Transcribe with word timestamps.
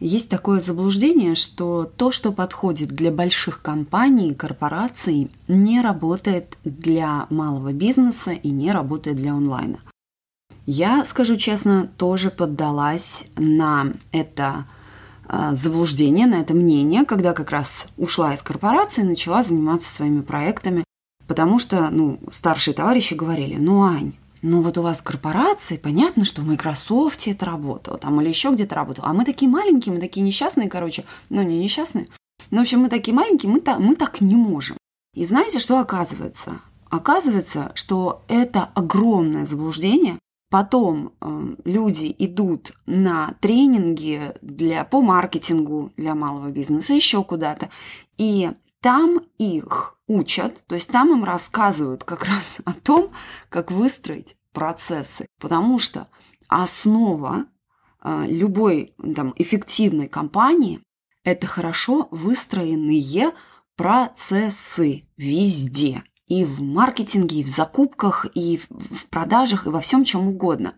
Есть 0.00 0.28
такое 0.28 0.60
заблуждение, 0.60 1.34
что 1.34 1.84
то, 1.84 2.12
что 2.12 2.30
подходит 2.30 2.90
для 2.90 3.10
больших 3.10 3.60
компаний, 3.62 4.34
корпораций, 4.34 5.30
не 5.48 5.80
работает 5.80 6.56
для 6.62 7.26
малого 7.30 7.72
бизнеса 7.72 8.30
и 8.30 8.50
не 8.50 8.70
работает 8.70 9.16
для 9.16 9.32
онлайна. 9.32 9.80
Я, 10.66 11.04
скажу 11.04 11.36
честно, 11.36 11.88
тоже 11.96 12.30
поддалась 12.30 13.24
на 13.36 13.94
это 14.12 14.66
а, 15.26 15.54
заблуждение, 15.54 16.26
на 16.26 16.40
это 16.40 16.54
мнение, 16.54 17.04
когда 17.04 17.32
как 17.32 17.50
раз 17.50 17.88
ушла 17.96 18.34
из 18.34 18.42
корпорации 18.42 19.00
и 19.00 19.08
начала 19.08 19.42
заниматься 19.42 19.92
своими 19.92 20.20
проектами, 20.20 20.84
потому 21.26 21.58
что, 21.58 21.88
ну, 21.90 22.20
старшие 22.30 22.74
товарищи 22.74 23.14
говорили, 23.14 23.56
ну, 23.56 23.82
Ань, 23.82 24.12
ну 24.42 24.62
вот 24.62 24.78
у 24.78 24.82
вас 24.82 25.02
корпорации, 25.02 25.76
понятно, 25.76 26.24
что 26.24 26.42
в 26.42 26.46
Microsoft 26.46 27.26
это 27.26 27.46
работало, 27.46 27.98
там 27.98 28.20
или 28.20 28.28
еще 28.28 28.50
где-то 28.50 28.74
работало, 28.74 29.08
а 29.08 29.12
мы 29.12 29.24
такие 29.24 29.50
маленькие, 29.50 29.94
мы 29.94 30.00
такие 30.00 30.22
несчастные, 30.24 30.68
короче, 30.68 31.04
ну 31.28 31.42
не 31.42 31.58
несчастные, 31.58 32.06
но 32.50 32.58
в 32.58 32.62
общем 32.62 32.80
мы 32.80 32.88
такие 32.88 33.14
маленькие, 33.14 33.50
мы, 33.50 33.60
та, 33.60 33.78
мы 33.78 33.94
так 33.94 34.20
не 34.20 34.36
можем. 34.36 34.76
И 35.14 35.24
знаете, 35.24 35.58
что 35.58 35.80
оказывается? 35.80 36.60
Оказывается, 36.90 37.72
что 37.74 38.22
это 38.28 38.70
огромное 38.74 39.46
заблуждение. 39.46 40.18
Потом 40.50 41.12
э, 41.20 41.54
люди 41.64 42.14
идут 42.18 42.72
на 42.86 43.34
тренинги 43.40 44.32
для, 44.40 44.84
по 44.84 45.02
маркетингу 45.02 45.92
для 45.98 46.14
малого 46.14 46.48
бизнеса, 46.48 46.94
еще 46.94 47.22
куда-то, 47.22 47.68
и 48.16 48.52
там 48.80 49.20
их 49.36 49.97
учат, 50.08 50.64
то 50.66 50.74
есть 50.74 50.90
там 50.90 51.12
им 51.12 51.22
рассказывают 51.22 52.02
как 52.02 52.24
раз 52.24 52.58
о 52.64 52.72
том, 52.72 53.08
как 53.48 53.70
выстроить 53.70 54.36
процессы, 54.52 55.26
потому 55.38 55.78
что 55.78 56.08
основа 56.48 57.44
э, 58.02 58.24
любой 58.26 58.94
там, 59.14 59.34
эффективной 59.36 60.08
компании– 60.08 60.80
это 61.24 61.46
хорошо 61.46 62.08
выстроенные 62.10 63.32
процессы 63.76 65.04
везде. 65.16 66.02
И 66.26 66.44
в 66.44 66.60
маркетинге, 66.60 67.40
и 67.40 67.44
в 67.44 67.48
закупках, 67.48 68.26
и 68.34 68.60
в 68.68 69.06
продажах, 69.08 69.66
и 69.66 69.70
во 69.70 69.80
всем 69.80 70.04
чем 70.04 70.28
угодно. 70.28 70.74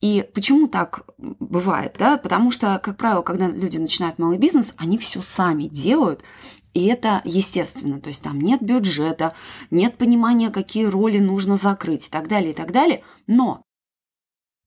И 0.00 0.26
почему 0.34 0.66
так 0.66 1.04
бывает? 1.18 1.96
Да? 1.98 2.16
Потому 2.16 2.50
что, 2.50 2.80
как 2.82 2.96
правило, 2.96 3.22
когда 3.22 3.48
люди 3.48 3.76
начинают 3.76 4.18
малый 4.18 4.38
бизнес, 4.38 4.74
они 4.78 4.96
все 4.96 5.20
сами 5.20 5.64
делают, 5.64 6.24
и 6.72 6.86
это 6.86 7.20
естественно, 7.24 8.00
то 8.00 8.08
есть 8.08 8.22
там 8.22 8.40
нет 8.40 8.62
бюджета, 8.62 9.34
нет 9.70 9.98
понимания, 9.98 10.50
какие 10.50 10.84
роли 10.84 11.18
нужно 11.18 11.56
закрыть 11.56 12.06
и 12.06 12.10
так 12.10 12.28
далее, 12.28 12.52
и 12.52 12.54
так 12.54 12.72
далее. 12.72 13.02
Но 13.26 13.62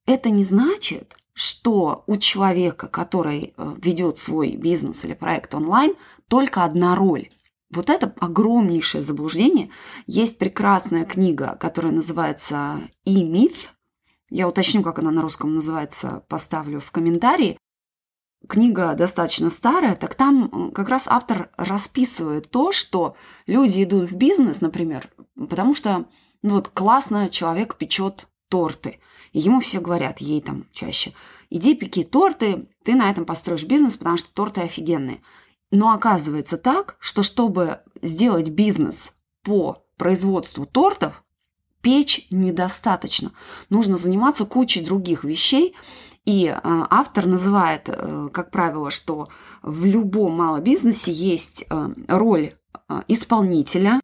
это 0.06 0.30
не 0.30 0.44
значит, 0.44 1.16
что 1.34 2.04
у 2.08 2.18
человека, 2.18 2.88
который 2.88 3.54
э, 3.56 3.76
ведет 3.82 4.20
свой 4.20 4.56
бизнес 4.56 5.06
или 5.06 5.14
проект 5.14 5.56
онлайн, 5.56 5.94
только 6.28 6.64
одна 6.64 6.96
роль. 6.96 7.30
Вот 7.72 7.90
это 7.90 8.14
огромнейшее 8.20 9.04
заблуждение. 9.04 9.70
Есть 10.06 10.38
прекрасная 10.38 11.06
книга, 11.06 11.58
которая 11.60 11.92
называется 11.92 12.82
«И-миф». 13.04 13.74
Я 14.30 14.48
уточню, 14.48 14.84
как 14.84 15.00
она 15.00 15.12
на 15.12 15.22
русском 15.22 15.54
называется, 15.54 16.24
поставлю 16.28 16.80
в 16.80 16.92
комментарии 16.92 17.58
книга 18.48 18.94
достаточно 18.94 19.50
старая, 19.50 19.96
так 19.96 20.16
там 20.16 20.72
как 20.72 20.90
раз 20.90 21.08
автор 21.08 21.50
расписывает 21.58 22.50
то, 22.50 22.72
что 22.72 23.16
люди 23.48 23.84
идут 23.84 24.10
в 24.10 24.16
бизнес, 24.16 24.62
например, 24.62 25.10
потому 25.36 25.74
что 25.76 26.06
ну 26.42 26.56
вот 26.56 26.70
классно 26.70 27.30
человек 27.30 27.76
печет 27.76 28.28
торты. 28.50 29.00
И 29.32 29.40
ему 29.40 29.60
все 29.60 29.80
говорят, 29.80 30.20
ей 30.20 30.42
там 30.42 30.68
чаще, 30.72 31.14
иди 31.50 31.74
пеки 31.74 32.04
торты, 32.04 32.68
ты 32.84 32.94
на 32.94 33.10
этом 33.10 33.26
построишь 33.26 33.66
бизнес, 33.66 33.98
потому 33.98 34.18
что 34.18 34.32
торты 34.34 34.62
офигенные. 34.62 35.22
Но 35.72 35.92
оказывается 35.92 36.58
так, 36.58 36.98
что 37.00 37.24
чтобы 37.24 37.80
сделать 38.02 38.50
бизнес 38.50 39.14
по 39.42 39.84
производству 39.98 40.66
тортов, 40.68 41.24
печь 41.82 42.28
недостаточно. 42.30 43.32
Нужно 43.70 43.98
заниматься 43.98 44.46
кучей 44.46 44.82
других 44.82 45.24
вещей, 45.24 45.76
и 46.26 46.48
э, 46.48 46.60
автор 46.64 47.26
называет, 47.26 47.90
э, 47.90 48.30
как 48.32 48.50
правило, 48.50 48.92
что 48.92 49.28
в 49.62 49.86
любом 49.86 50.38
малобизнесе 50.38 51.12
есть 51.12 51.66
э, 51.70 51.90
роль 52.08 52.54
исполнителя, 53.08 54.00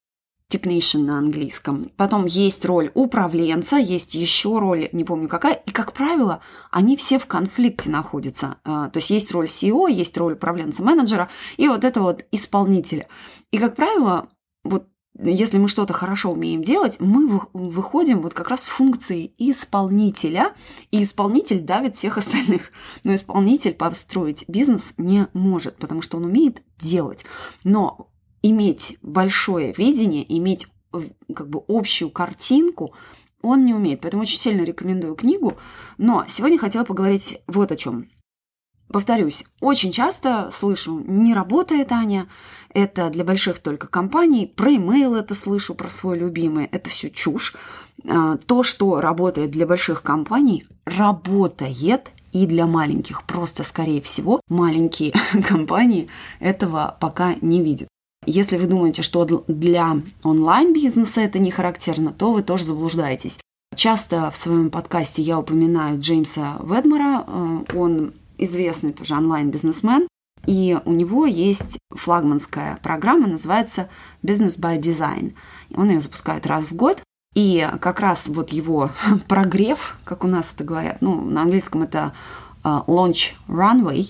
technician 0.52 1.03
на 1.03 1.18
английском. 1.19 1.91
Потом 1.96 2.25
есть 2.25 2.66
роль 2.66 2.91
управленца, 2.94 3.78
есть 3.78 4.16
еще 4.16 4.57
роль, 4.57 4.90
не 4.91 5.03
помню 5.03 5.28
какая. 5.28 5.53
И, 5.53 5.72
как 5.72 5.94
правило, 5.94 6.41
они 6.72 6.97
все 6.97 7.19
в 7.19 7.25
конфликте 7.28 7.90
находятся. 7.90 8.57
То 8.63 8.91
есть 8.96 9.09
есть 9.12 9.31
роль 9.31 9.46
CEO, 9.46 9.91
есть 9.91 10.18
роль 10.18 10.34
управленца-менеджера 10.34 11.30
и 11.57 11.68
вот 11.68 11.84
это 11.84 12.01
вот 12.01 12.25
исполнителя. 12.31 13.07
И, 13.51 13.59
как 13.59 13.75
правило, 13.75 14.30
вот 14.63 14.88
если 15.22 15.57
мы 15.57 15.68
что-то 15.68 15.94
хорошо 15.94 16.31
умеем 16.31 16.63
делать, 16.63 16.97
мы 17.00 17.41
выходим 17.53 18.22
вот 18.22 18.34
как 18.34 18.50
раз 18.50 18.63
с 18.63 18.69
функцией 18.69 19.34
исполнителя, 19.38 20.53
и 20.91 21.03
исполнитель 21.03 21.62
давит 21.62 21.96
всех 21.96 22.18
остальных. 22.18 22.72
Но 23.03 23.13
исполнитель 23.13 23.74
построить 23.74 24.46
бизнес 24.47 24.94
не 24.97 25.28
может, 25.34 25.75
потому 25.78 26.02
что 26.02 26.18
он 26.18 26.25
умеет 26.25 26.62
делать. 26.78 27.25
Но 27.63 28.09
иметь 28.41 28.97
большое 29.02 29.74
видение, 29.74 30.25
иметь 30.38 30.68
как 31.34 31.50
бы 31.50 31.63
общую 31.68 32.09
картинку, 32.09 32.94
он 33.41 33.66
не 33.66 33.74
умеет. 33.74 34.01
Поэтому 34.01 34.24
очень 34.24 34.40
сильно 34.40 34.63
рекомендую 34.63 35.16
книгу. 35.16 35.57
Но 35.97 36.25
сегодня 36.28 36.57
хотела 36.57 36.84
поговорить 36.84 37.40
вот 37.47 37.72
о 37.72 37.75
чем. 37.75 38.09
Повторюсь, 38.91 39.45
очень 39.61 39.91
часто 39.91 40.50
слышу, 40.51 41.00
не 41.05 41.35
работает 41.35 41.91
Аня, 41.91 42.27
это 42.73 43.09
для 43.09 43.23
больших 43.23 43.59
только 43.59 43.88
компаний, 43.88 44.47
про 44.47 44.72
email 44.72 45.16
это 45.16 45.35
слышу, 45.35 45.75
про 45.75 45.91
свой 45.91 46.17
любимый, 46.17 46.66
это 46.66 46.89
все 46.89 47.09
чушь. 47.09 47.55
А, 48.07 48.38
то, 48.38 48.63
что 48.63 49.00
работает 49.00 49.51
для 49.51 49.67
больших 49.67 50.01
компаний, 50.01 50.66
работает 50.85 52.09
и 52.31 52.45
для 52.47 52.66
маленьких. 52.66 53.23
Просто, 53.23 53.63
скорее 53.63 54.01
всего, 54.01 54.41
маленькие 54.50 55.13
компании 55.47 56.07
этого 56.39 56.97
пока 57.00 57.35
не 57.41 57.61
видят. 57.61 57.88
Если 58.25 58.57
вы 58.57 58.67
думаете, 58.67 59.01
что 59.01 59.25
для 59.47 60.01
онлайн-бизнеса 60.23 61.21
это 61.21 61.39
не 61.39 61.51
характерно, 61.51 62.11
то 62.11 62.33
вы 62.33 62.44
тоже 62.44 62.66
заблуждаетесь. 62.66 63.39
Часто 63.75 64.29
в 64.31 64.38
своем 64.38 64.71
подкасте 64.71 65.21
я 65.21 65.39
упоминаю 65.39 66.00
Джеймса 66.00 66.57
Ведмора. 66.63 67.23
А, 67.25 67.63
он 67.75 68.13
известный 68.39 68.94
тоже 68.94 69.16
онлайн-бизнесмен, 69.16 70.07
и 70.45 70.77
у 70.85 70.91
него 70.91 71.25
есть 71.25 71.77
флагманская 71.91 72.79
программа, 72.81 73.27
называется 73.27 73.89
Business 74.23 74.59
by 74.59 74.79
Design. 74.79 75.33
Он 75.75 75.89
ее 75.89 76.01
запускает 76.01 76.47
раз 76.47 76.66
в 76.66 76.75
год. 76.75 77.01
И 77.35 77.69
как 77.79 78.00
раз 78.00 78.27
вот 78.27 78.50
его 78.50 78.89
прогрев, 79.27 79.97
как 80.03 80.23
у 80.23 80.27
нас 80.27 80.53
это 80.53 80.63
говорят, 80.63 81.01
ну, 81.01 81.22
на 81.22 81.44
английском 81.44 81.83
это 81.83 82.13
uh, 82.63 82.83
launch 82.88 83.33
runway, 83.47 84.09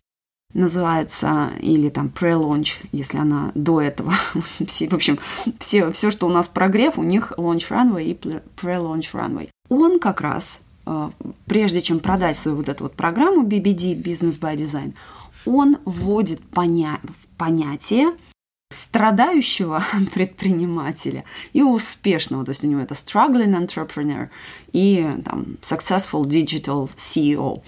называется, 0.53 1.49
или 1.59 1.89
там 1.89 2.07
pre-launch, 2.07 2.77
если 2.91 3.17
она 3.17 3.51
до 3.55 3.81
этого. 3.81 4.13
все, 4.67 4.87
в 4.87 4.93
общем, 4.93 5.19
все, 5.59 5.91
все, 5.91 6.11
что 6.11 6.27
у 6.27 6.31
нас 6.31 6.47
прогрев, 6.47 6.97
у 6.97 7.03
них 7.03 7.33
launch 7.37 7.69
runway 7.69 8.05
и 8.05 8.13
pre-launch 8.13 9.13
runway. 9.13 9.49
Он 9.67 9.99
как 9.99 10.21
раз 10.21 10.61
прежде 11.45 11.81
чем 11.81 11.99
продать 11.99 12.37
свою 12.37 12.57
вот 12.57 12.69
эту 12.69 12.83
вот 12.83 12.95
программу 12.95 13.43
BBD, 13.43 13.95
Business 13.95 14.39
by 14.39 14.55
Design, 14.55 14.93
он 15.45 15.77
вводит 15.85 16.41
поня 16.49 16.99
понятие 17.37 18.11
страдающего 18.71 19.83
предпринимателя 20.13 21.25
и 21.53 21.61
успешного, 21.61 22.45
то 22.45 22.49
есть 22.49 22.63
у 22.63 22.67
него 22.67 22.81
это 22.81 22.93
struggling 22.93 23.55
entrepreneur 23.55 24.29
и 24.71 25.07
там 25.25 25.57
successful 25.61 26.23
digital 26.23 26.89
CEO, 26.95 27.63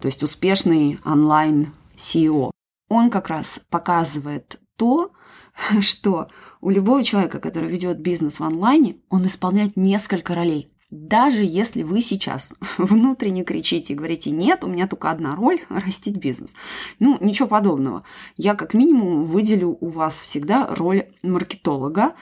то 0.00 0.08
есть 0.08 0.22
успешный 0.22 0.98
онлайн 1.04 1.72
CEO. 1.96 2.50
Он 2.88 3.10
как 3.10 3.28
раз 3.28 3.60
показывает 3.70 4.60
то, 4.76 5.12
что 5.80 6.28
у 6.60 6.70
любого 6.70 7.02
человека, 7.02 7.40
который 7.40 7.68
ведет 7.68 8.00
бизнес 8.00 8.38
в 8.38 8.44
онлайне, 8.44 8.96
он 9.08 9.26
исполняет 9.26 9.76
несколько 9.76 10.34
ролей. 10.34 10.70
Даже 10.94 11.42
если 11.42 11.82
вы 11.82 12.00
сейчас 12.00 12.54
внутренне 12.78 13.42
кричите 13.42 13.92
и 13.92 13.96
говорите, 13.96 14.30
нет, 14.30 14.62
у 14.62 14.68
меня 14.68 14.86
только 14.86 15.10
одна 15.10 15.34
роль– 15.34 15.60
растить 15.68 16.18
бизнес. 16.18 16.54
Ну, 17.00 17.18
ничего 17.20 17.48
подобного. 17.48 18.04
Я 18.36 18.54
как 18.54 18.74
минимум 18.74 19.24
выделю 19.24 19.76
у 19.80 19.88
вас 19.88 20.20
всегда 20.20 20.68
роль 20.72 21.06
маркетолога, 21.24 22.14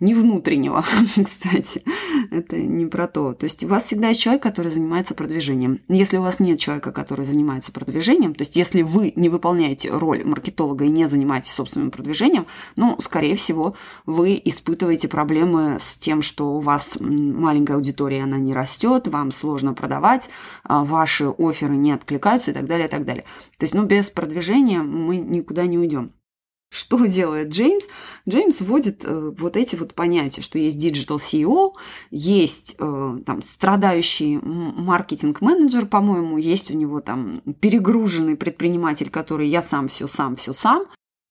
не 0.00 0.14
внутреннего, 0.14 0.84
кстати. 1.24 1.82
Это 2.30 2.56
не 2.56 2.86
про 2.86 3.06
то. 3.06 3.34
То 3.34 3.44
есть 3.44 3.62
у 3.64 3.68
вас 3.68 3.84
всегда 3.84 4.08
есть 4.08 4.20
человек, 4.20 4.42
который 4.42 4.70
занимается 4.70 5.14
продвижением. 5.14 5.80
Если 5.88 6.16
у 6.16 6.22
вас 6.22 6.40
нет 6.40 6.58
человека, 6.58 6.90
который 6.90 7.24
занимается 7.24 7.70
продвижением, 7.70 8.34
то 8.34 8.42
есть 8.42 8.56
если 8.56 8.82
вы 8.82 9.12
не 9.16 9.28
выполняете 9.28 9.90
роль 9.90 10.24
маркетолога 10.24 10.84
и 10.84 10.90
не 10.90 11.06
занимаетесь 11.06 11.52
собственным 11.52 11.90
продвижением, 11.90 12.46
ну, 12.76 12.96
скорее 13.00 13.36
всего, 13.36 13.74
вы 14.06 14.40
испытываете 14.44 15.08
проблемы 15.08 15.76
с 15.78 15.96
тем, 15.96 16.22
что 16.22 16.56
у 16.56 16.60
вас 16.60 16.96
маленькая 17.00 17.74
аудитория, 17.74 18.22
она 18.22 18.38
не 18.38 18.54
растет, 18.54 19.08
вам 19.08 19.30
сложно 19.30 19.74
продавать, 19.74 20.30
а 20.64 20.84
ваши 20.84 21.28
оферы 21.28 21.76
не 21.76 21.92
откликаются 21.92 22.52
и 22.52 22.54
так 22.54 22.66
далее, 22.66 22.88
и 22.88 22.90
так 22.90 23.04
далее. 23.04 23.24
То 23.58 23.64
есть, 23.64 23.74
ну, 23.74 23.84
без 23.84 24.08
продвижения 24.08 24.80
мы 24.82 25.16
никуда 25.16 25.66
не 25.66 25.78
уйдем. 25.78 26.12
Что 26.70 27.04
делает 27.06 27.48
Джеймс? 27.48 27.88
Джеймс 28.28 28.60
вводит 28.60 29.04
э, 29.04 29.32
вот 29.36 29.56
эти 29.56 29.74
вот 29.74 29.94
понятия, 29.94 30.40
что 30.40 30.56
есть 30.56 30.76
digital 30.76 31.18
CEO, 31.18 31.72
есть 32.12 32.76
э, 32.78 33.18
там 33.26 33.42
страдающий 33.42 34.38
маркетинг-менеджер, 34.38 35.86
по-моему, 35.86 36.38
есть 36.38 36.70
у 36.70 36.76
него 36.76 37.00
там 37.00 37.42
перегруженный 37.60 38.36
предприниматель, 38.36 39.10
который 39.10 39.48
я 39.48 39.62
сам 39.62 39.88
все 39.88 40.06
сам, 40.06 40.36
все 40.36 40.52
сам. 40.52 40.84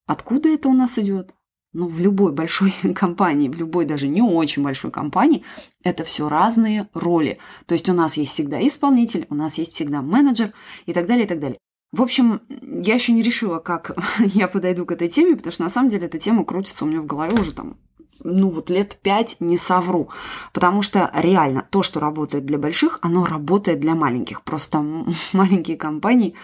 Откуда 0.08 0.50
это 0.50 0.68
у 0.68 0.74
нас 0.74 1.00
идет? 1.00 1.34
Ну, 1.72 1.88
в 1.88 2.02
любой 2.02 2.34
большой 2.34 2.74
компании, 2.94 3.48
в 3.48 3.56
любой 3.56 3.86
даже 3.86 4.10
не 4.10 4.22
очень 4.22 4.62
большой 4.62 4.92
компании, 4.92 5.46
это 5.86 6.04
все 6.04 6.28
разные 6.28 6.90
роли. 6.94 7.38
То 7.66 7.74
есть 7.74 7.88
у 7.88 7.94
нас 7.94 8.18
есть 8.18 8.34
всегда 8.34 8.60
исполнитель, 8.68 9.26
у 9.30 9.36
нас 9.36 9.58
есть 9.58 9.74
всегда 9.74 10.02
менеджер 10.02 10.52
и 10.86 10.92
так 10.92 11.08
далее, 11.08 11.24
и 11.24 11.28
так 11.30 11.40
далее. 11.40 11.60
В 11.92 12.02
общем, 12.02 12.42
я 12.50 12.96
еще 12.96 13.14
не 13.14 13.24
решила, 13.24 13.60
как 13.60 13.98
я 14.20 14.48
подойду 14.48 14.86
к 14.86 14.92
этой 14.92 15.08
теме, 15.08 15.36
потому 15.36 15.52
что 15.52 15.64
на 15.64 15.70
самом 15.70 15.90
деле 15.90 16.08
эта 16.08 16.20
тема 16.20 16.46
крутится 16.46 16.86
у 16.86 16.88
меня 16.88 17.02
в 17.02 17.06
голове 17.06 17.40
уже 17.40 17.54
там 17.54 17.78
ну 18.22 18.50
вот 18.50 18.70
лет 18.70 19.00
пять 19.02 19.38
не 19.40 19.58
совру. 19.58 20.10
Потому 20.54 20.82
что 20.82 21.10
реально 21.16 21.66
то, 21.70 21.84
что 21.84 22.00
работает 22.00 22.46
для 22.46 22.58
больших, 22.58 23.00
оно 23.02 23.26
работает 23.26 23.80
для 23.80 23.96
маленьких. 23.96 24.42
Просто 24.44 24.82
маленькие 25.34 25.78
компании 25.78 26.36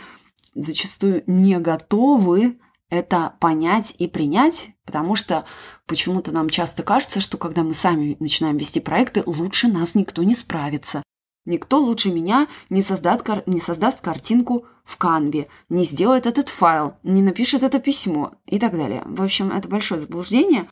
зачастую 0.53 1.23
не 1.27 1.59
готовы 1.59 2.57
это 2.89 3.33
понять 3.39 3.95
и 3.97 4.07
принять, 4.07 4.69
потому 4.85 5.15
что 5.15 5.45
почему-то 5.87 6.31
нам 6.31 6.49
часто 6.49 6.83
кажется, 6.83 7.19
что 7.19 7.37
когда 7.37 7.63
мы 7.63 7.73
сами 7.73 8.15
начинаем 8.19 8.57
вести 8.57 8.79
проекты, 8.79 9.23
лучше 9.25 9.67
нас 9.67 9.95
никто 9.95 10.23
не 10.23 10.33
справится. 10.33 11.03
Никто 11.45 11.79
лучше 11.79 12.11
меня 12.11 12.47
не, 12.69 12.81
создаст, 12.81 13.23
не 13.45 13.59
создаст 13.59 14.01
картинку 14.01 14.65
в 14.83 14.97
канве, 14.97 15.47
не 15.69 15.85
сделает 15.85 16.25
этот 16.25 16.49
файл, 16.49 16.95
не 17.03 17.21
напишет 17.21 17.61
это 17.61 17.79
письмо 17.79 18.33
и 18.47 18.57
так 18.57 18.73
далее. 18.73 19.03
В 19.05 19.21
общем, 19.21 19.51
это 19.51 19.67
большое 19.67 20.01
заблуждение, 20.01 20.67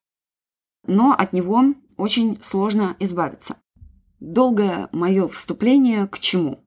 но 0.85 1.13
от 1.13 1.33
него 1.33 1.63
очень 1.97 2.39
сложно 2.41 2.95
избавиться. 2.99 3.57
Долгое 4.19 4.89
мое 4.91 5.27
вступление 5.27 6.07
к 6.07 6.17
чему? 6.17 6.65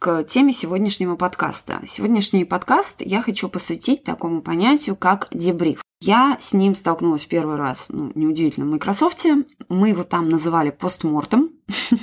К 0.00 0.22
теме 0.22 0.52
сегодняшнего 0.52 1.16
подкаста. 1.16 1.80
Сегодняшний 1.84 2.44
подкаст 2.44 3.02
я 3.04 3.20
хочу 3.20 3.48
посвятить 3.48 4.04
такому 4.04 4.42
понятию, 4.42 4.94
как 4.94 5.26
дебриф. 5.32 5.82
Я 6.00 6.36
с 6.38 6.52
ним 6.52 6.76
столкнулась 6.76 7.24
первый 7.24 7.56
раз, 7.56 7.86
ну, 7.88 8.12
неудивительно, 8.14 8.66
в 8.66 8.68
Microsoft. 8.68 9.26
Мы 9.68 9.88
его 9.88 10.04
там 10.04 10.28
называли 10.28 10.70
постмортом. 10.70 11.50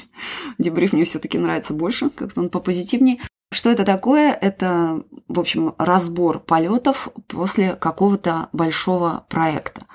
Дебриф 0.57 0.91
мне 0.91 1.05
все-таки 1.05 1.37
нравится 1.37 1.73
больше, 1.73 2.09
как-то 2.09 2.41
он 2.41 2.49
попозитивнее. 2.49 3.21
Что 3.53 3.69
это 3.69 3.85
такое? 3.85 4.33
Это, 4.33 5.05
в 5.29 5.39
общем, 5.39 5.73
разбор 5.77 6.41
полетов 6.41 7.07
после 7.27 7.75
какого-то 7.75 8.49
большого 8.51 9.25
проекта. 9.29 9.85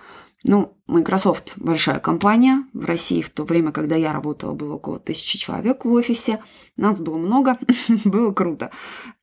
Ну, 0.43 0.75
Microsoft 0.87 1.55
большая 1.57 2.01
компания. 2.01 2.65
В 2.73 2.87
России 2.87 3.21
в 3.21 3.31
то 3.31 3.45
время, 3.45 3.73
когда 3.73 3.97
я 3.97 4.13
работала, 4.13 4.55
было 4.55 4.75
около 4.75 4.99
тысячи 4.99 5.39
человек 5.39 5.85
в 5.85 5.93
офисе. 5.93 6.43
Нас 6.77 6.99
было 6.99 7.19
много, 7.19 7.59
было 8.05 8.33
круто. 8.33 8.71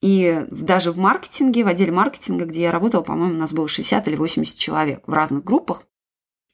И 0.02 0.46
даже 0.52 0.92
в 0.92 0.98
маркетинге, 0.98 1.64
в 1.64 1.68
отделе 1.68 1.92
маркетинга, 1.92 2.46
где 2.46 2.62
я 2.62 2.72
работала, 2.72 3.02
по-моему, 3.02 3.34
нас 3.34 3.52
было 3.52 3.68
60 3.68 4.08
или 4.08 4.16
80 4.16 4.58
человек 4.58 5.02
в 5.08 5.14
разных 5.14 5.44
группах. 5.44 5.84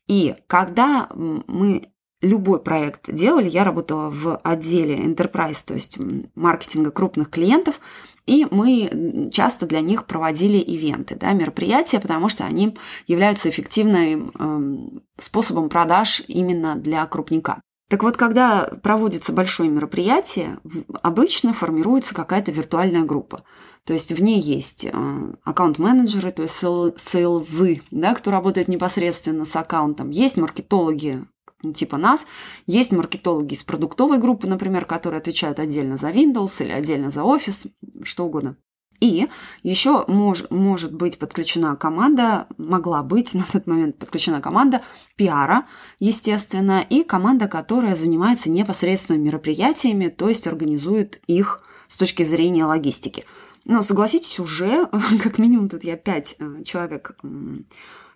И 0.07 0.36
когда 0.48 1.09
мы 1.13 1.83
любой 2.21 2.62
проект 2.62 3.12
делали, 3.13 3.50
я 3.50 3.66
работала 3.66 4.09
в 4.09 4.38
отделе 4.38 4.98
enterprise, 4.98 5.62
то 5.66 5.74
есть 5.74 5.98
маркетинга 6.36 6.92
крупных 6.92 7.30
клиентов, 7.30 7.81
и 8.25 8.47
мы 8.49 9.29
часто 9.31 9.65
для 9.65 9.81
них 9.81 10.05
проводили 10.05 10.57
ивенты, 10.57 11.15
да, 11.15 11.33
мероприятия, 11.33 11.99
потому 11.99 12.29
что 12.29 12.45
они 12.45 12.77
являются 13.07 13.49
эффективным 13.49 14.31
э, 14.33 14.99
способом 15.19 15.69
продаж 15.69 16.23
именно 16.27 16.75
для 16.75 17.05
крупника. 17.05 17.61
Так 17.89 18.01
вот, 18.01 18.17
когда 18.17 18.71
проводится 18.81 19.33
большое 19.33 19.69
мероприятие, 19.69 20.57
обычно 21.01 21.53
формируется 21.53 22.15
какая-то 22.15 22.51
виртуальная 22.51 23.03
группа. 23.03 23.43
То 23.85 23.93
есть 23.93 24.13
в 24.13 24.23
ней 24.23 24.39
есть 24.39 24.85
э, 24.85 24.91
аккаунт-менеджеры, 25.43 26.31
то 26.31 26.43
есть 26.43 26.55
сейлзы, 26.55 27.81
да, 27.91 28.15
кто 28.15 28.31
работает 28.31 28.69
непосредственно 28.69 29.45
с 29.45 29.55
аккаунтом. 29.55 30.09
Есть 30.09 30.37
маркетологи, 30.37 31.25
типа 31.71 31.98
нас. 31.98 32.25
Есть 32.65 32.92
маркетологи 32.92 33.54
из 33.54 33.63
продуктовой 33.63 34.18
группы, 34.18 34.48
например, 34.48 34.86
которые 34.86 35.19
отвечают 35.19 35.60
отдельно 35.60 35.98
за 35.98 36.10
Windows 36.10 36.63
или 36.63 36.71
отдельно 36.71 37.10
за 37.10 37.21
Office, 37.21 37.69
что 38.04 38.25
угодно. 38.25 38.57
И 39.00 39.27
еще 39.63 40.06
мож, 40.07 40.45
может 40.50 40.94
быть 40.94 41.19
подключена 41.19 41.75
команда, 41.75 42.48
могла 42.57 43.04
быть 43.04 43.33
на 43.33 43.44
тот 43.44 43.68
момент 43.68 43.98
подключена 43.98 44.39
команда 44.39 44.81
пиара, 45.18 45.65
естественно, 46.00 46.86
и 46.89 47.04
команда, 47.04 47.48
которая 47.48 47.95
занимается 47.95 48.50
непосредственно 48.50 49.18
мероприятиями, 49.18 50.07
то 50.07 50.30
есть 50.30 50.48
организует 50.48 51.21
их 51.27 51.63
с 51.89 51.98
точки 51.98 52.24
зрения 52.24 52.63
логистики. 52.63 53.25
Но 53.66 53.83
согласитесь, 53.83 54.39
уже 54.39 54.88
как 55.24 55.38
минимум 55.38 55.68
тут 55.68 55.83
я 55.83 55.98
пять 55.98 56.36
э, 56.39 56.63
человек 56.63 57.18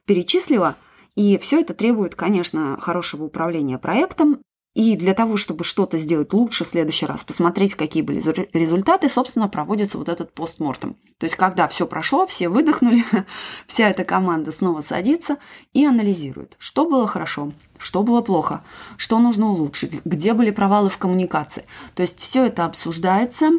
перечислила– 0.05 0.77
и 1.17 1.39
все 1.39 1.61
это 1.61 1.73
требует, 1.73 2.13
конечно, 2.13 2.77
хорошего 2.79 3.23
управления 3.23 3.79
проектом. 3.79 4.39
И 4.75 4.95
для 4.95 5.15
того, 5.15 5.35
чтобы 5.35 5.63
что-то 5.63 5.97
сделать 5.97 6.31
лучше 6.31 6.63
в 6.63 6.67
следующий 6.67 7.07
раз, 7.07 7.23
посмотреть, 7.23 7.73
какие 7.73 8.03
были 8.03 8.19
результаты, 8.55 9.09
собственно, 9.09 9.49
проводится 9.49 9.97
вот 9.97 10.09
этот 10.09 10.31
постмортем. 10.31 10.95
То 11.17 11.25
есть, 11.25 11.35
когда 11.35 11.67
все 11.67 11.87
прошло, 11.87 12.27
все 12.27 12.49
выдохнули, 12.49 13.03
вся 13.65 13.89
эта 13.89 14.03
команда 14.03 14.51
снова 14.51 14.81
садится 14.81 15.37
и 15.73 15.83
анализирует, 15.83 16.55
что 16.59 16.87
было 16.87 17.07
хорошо, 17.07 17.51
что 17.79 18.03
было 18.03 18.21
плохо, 18.21 18.63
что 18.97 19.17
нужно 19.17 19.47
улучшить, 19.47 20.05
где 20.05 20.33
были 20.33 20.51
провалы 20.51 20.91
в 20.91 20.99
коммуникации. 20.99 21.65
То 21.95 22.03
есть, 22.03 22.19
все 22.19 22.45
это 22.45 22.65
обсуждается, 22.65 23.49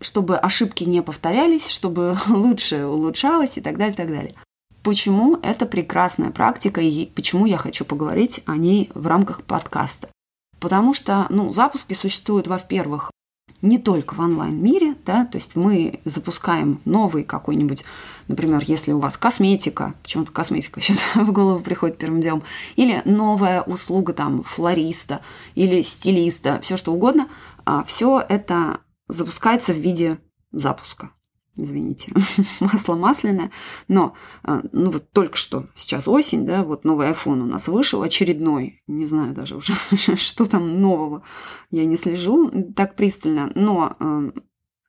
чтобы 0.00 0.36
ошибки 0.36 0.82
не 0.82 1.04
повторялись, 1.04 1.68
чтобы 1.68 2.18
лучше 2.26 2.84
улучшалось 2.84 3.58
и 3.58 3.60
так 3.60 3.78
далее, 3.78 3.94
и 3.94 3.96
так 3.96 4.08
далее. 4.08 4.34
Почему 4.86 5.36
это 5.42 5.66
прекрасная 5.66 6.30
практика 6.30 6.80
и 6.80 7.06
почему 7.06 7.44
я 7.44 7.58
хочу 7.58 7.84
поговорить 7.84 8.42
о 8.46 8.56
ней 8.56 8.88
в 8.94 9.08
рамках 9.08 9.42
подкаста? 9.42 10.08
Потому 10.60 10.94
что 10.94 11.26
ну, 11.28 11.52
запуски 11.52 11.94
существуют, 11.94 12.46
во-первых, 12.46 13.10
не 13.62 13.78
только 13.80 14.14
в 14.14 14.20
онлайн-мире, 14.20 14.94
да, 15.04 15.24
то 15.24 15.38
есть 15.38 15.56
мы 15.56 15.98
запускаем 16.04 16.80
новый 16.84 17.24
какой-нибудь, 17.24 17.84
например, 18.28 18.62
если 18.64 18.92
у 18.92 19.00
вас 19.00 19.16
косметика, 19.16 19.94
почему-то 20.04 20.30
косметика 20.30 20.80
сейчас 20.80 21.00
в 21.16 21.32
голову 21.32 21.58
приходит 21.58 21.98
первым 21.98 22.20
делом, 22.20 22.44
или 22.76 23.02
новая 23.04 23.62
услуга 23.62 24.12
там 24.12 24.44
флориста 24.44 25.20
или 25.56 25.82
стилиста, 25.82 26.60
все 26.62 26.76
что 26.76 26.92
угодно, 26.92 27.28
а 27.64 27.82
все 27.82 28.24
это 28.28 28.78
запускается 29.08 29.72
в 29.72 29.78
виде 29.78 30.18
запуска 30.52 31.10
извините, 31.56 32.12
масло 32.60 32.94
масляное, 32.94 33.50
но 33.88 34.14
а, 34.42 34.62
ну 34.72 34.90
вот 34.90 35.10
только 35.12 35.36
что 35.36 35.66
сейчас 35.74 36.08
осень, 36.08 36.46
да, 36.46 36.62
вот 36.62 36.84
новый 36.84 37.08
iPhone 37.10 37.42
у 37.42 37.46
нас 37.46 37.68
вышел, 37.68 38.02
очередной, 38.02 38.82
не 38.86 39.06
знаю 39.06 39.34
даже 39.34 39.56
уже, 39.56 39.74
что 40.16 40.46
там 40.46 40.80
нового, 40.80 41.22
я 41.70 41.84
не 41.84 41.96
слежу 41.96 42.50
так 42.74 42.96
пристально, 42.96 43.50
но 43.54 43.96
а, 43.98 44.30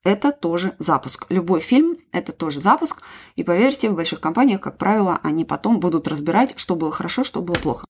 это 0.04 0.32
тоже 0.32 0.74
запуск. 0.80 1.26
Любой 1.30 1.60
фильм– 1.60 1.98
это 2.14 2.32
тоже 2.32 2.62
запуск. 2.62 3.02
И 3.36 3.44
поверьте, 3.44 3.90
в 3.90 3.96
больших 3.96 4.22
компаниях, 4.22 4.62
как 4.62 4.78
правило, 4.78 5.20
они 5.22 5.44
потом 5.44 5.82
будут 5.82 6.08
разбирать, 6.08 6.54
что 6.58 6.78
было 6.78 6.92
хорошо, 6.94 7.26
что 7.26 7.42
было 7.42 7.56
плохо. 7.56 7.86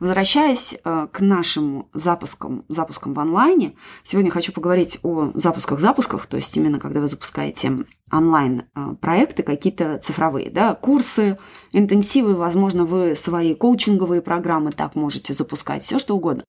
Возвращаясь 0.00 0.74
э, 0.84 1.06
к 1.12 1.20
нашим 1.20 1.86
запускам, 1.92 2.64
запускам 2.68 3.14
в 3.14 3.20
онлайне, 3.20 3.74
сегодня 4.02 4.30
хочу 4.30 4.52
поговорить 4.52 4.98
о 5.02 5.30
запусках-запусках, 5.34 6.26
то 6.26 6.36
есть 6.36 6.56
именно 6.56 6.78
когда 6.78 7.00
вы 7.00 7.08
запускаете 7.08 7.84
онлайн-проекты, 8.10 9.42
какие-то 9.42 9.98
цифровые, 9.98 10.50
да, 10.50 10.74
курсы, 10.74 11.38
интенсивы, 11.72 12.34
возможно, 12.34 12.84
вы 12.84 13.16
свои 13.16 13.54
коучинговые 13.54 14.22
программы 14.22 14.72
так 14.72 14.94
можете 14.94 15.34
запускать, 15.34 15.82
все 15.82 15.98
что 15.98 16.16
угодно. 16.16 16.44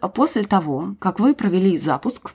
А 0.00 0.08
после 0.08 0.44
того, 0.44 0.96
как 1.00 1.20
вы 1.20 1.34
провели 1.34 1.78
запуск, 1.78 2.34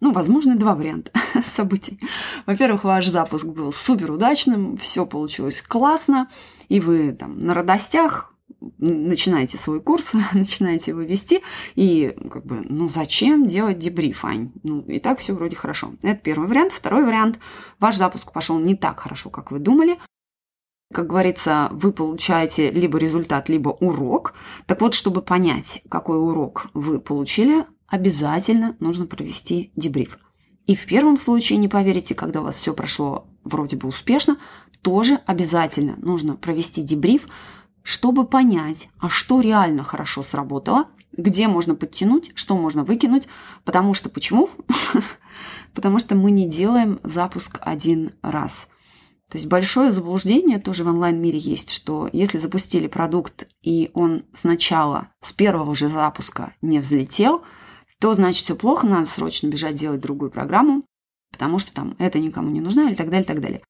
ну, 0.00 0.12
возможно, 0.12 0.56
два 0.56 0.74
варианта 0.74 1.10
событий. 1.46 1.98
Во-первых, 2.44 2.84
ваш 2.84 3.06
запуск 3.06 3.46
был 3.46 3.72
супер 3.72 4.10
удачным, 4.10 4.76
все 4.76 5.06
получилось 5.06 5.62
классно, 5.62 6.28
и 6.68 6.80
вы 6.80 7.12
там 7.12 7.38
на 7.38 7.54
радостях 7.54 8.35
начинаете 8.78 9.58
свой 9.58 9.80
курс, 9.80 10.14
начинаете 10.32 10.92
его 10.92 11.00
вести, 11.00 11.42
и 11.74 12.16
как 12.30 12.44
бы, 12.44 12.64
ну 12.68 12.88
зачем 12.88 13.46
делать 13.46 13.78
дебриф, 13.78 14.24
Ань? 14.24 14.52
Ну, 14.62 14.82
и 14.82 14.98
так 14.98 15.18
все 15.18 15.34
вроде 15.34 15.56
хорошо. 15.56 15.94
Это 16.02 16.16
первый 16.16 16.48
вариант. 16.48 16.72
Второй 16.72 17.04
вариант. 17.04 17.38
Ваш 17.80 17.96
запуск 17.96 18.32
пошел 18.32 18.58
не 18.58 18.74
так 18.74 19.00
хорошо, 19.00 19.30
как 19.30 19.50
вы 19.50 19.58
думали. 19.58 19.98
Как 20.92 21.08
говорится, 21.08 21.68
вы 21.72 21.92
получаете 21.92 22.70
либо 22.70 22.98
результат, 22.98 23.48
либо 23.48 23.70
урок. 23.70 24.34
Так 24.66 24.80
вот, 24.80 24.94
чтобы 24.94 25.20
понять, 25.20 25.82
какой 25.88 26.18
урок 26.18 26.68
вы 26.74 27.00
получили, 27.00 27.64
обязательно 27.88 28.76
нужно 28.78 29.06
провести 29.06 29.72
дебриф. 29.74 30.18
И 30.66 30.74
в 30.74 30.86
первом 30.86 31.16
случае, 31.16 31.58
не 31.58 31.68
поверите, 31.68 32.14
когда 32.14 32.40
у 32.40 32.44
вас 32.44 32.56
все 32.56 32.74
прошло 32.74 33.26
вроде 33.44 33.76
бы 33.76 33.88
успешно, 33.88 34.36
тоже 34.82 35.20
обязательно 35.26 35.96
нужно 35.98 36.36
провести 36.36 36.82
дебриф, 36.82 37.28
чтобы 37.86 38.26
понять, 38.26 38.88
а 38.98 39.08
что 39.08 39.40
реально 39.40 39.84
хорошо 39.84 40.22
сработало, 40.22 40.86
где 41.12 41.48
можно 41.48 41.74
подтянуть, 41.74 42.32
что 42.34 42.56
можно 42.56 42.84
выкинуть. 42.84 43.28
Потому 43.64 43.94
что 43.94 44.08
почему? 44.08 44.50
Потому 45.74 45.98
что 45.98 46.14
мы 46.14 46.30
не 46.30 46.48
делаем 46.48 47.00
запуск 47.02 47.58
один 47.62 48.12
раз. 48.22 48.68
То 49.30 49.38
есть 49.38 49.48
большое 49.48 49.92
заблуждение 49.92 50.58
тоже 50.58 50.84
в 50.84 50.88
онлайн-мире 50.88 51.38
есть, 51.38 51.70
что 51.70 52.08
если 52.12 52.38
запустили 52.38 52.86
продукт, 52.86 53.48
и 53.62 53.90
он 53.94 54.24
сначала 54.32 55.08
с 55.22 55.32
первого 55.32 55.74
же 55.74 55.88
запуска 55.88 56.52
не 56.60 56.78
взлетел– 56.80 57.42
то 58.00 58.12
значит 58.14 58.44
все 58.44 58.54
плохо, 58.54 58.86
надо 58.86 59.06
срочно 59.06 59.48
бежать 59.48 59.74
делать 59.74 60.00
другую 60.00 60.30
программу, 60.30 60.84
потому 61.32 61.58
что 61.58 61.72
там 61.72 61.96
это 61.98 62.18
никому 62.18 62.50
не 62.50 62.60
нужно 62.60 62.88
или 62.88 62.94
так 62.94 63.10
далее, 63.10 63.24
так 63.24 63.40
далее. 63.40 63.62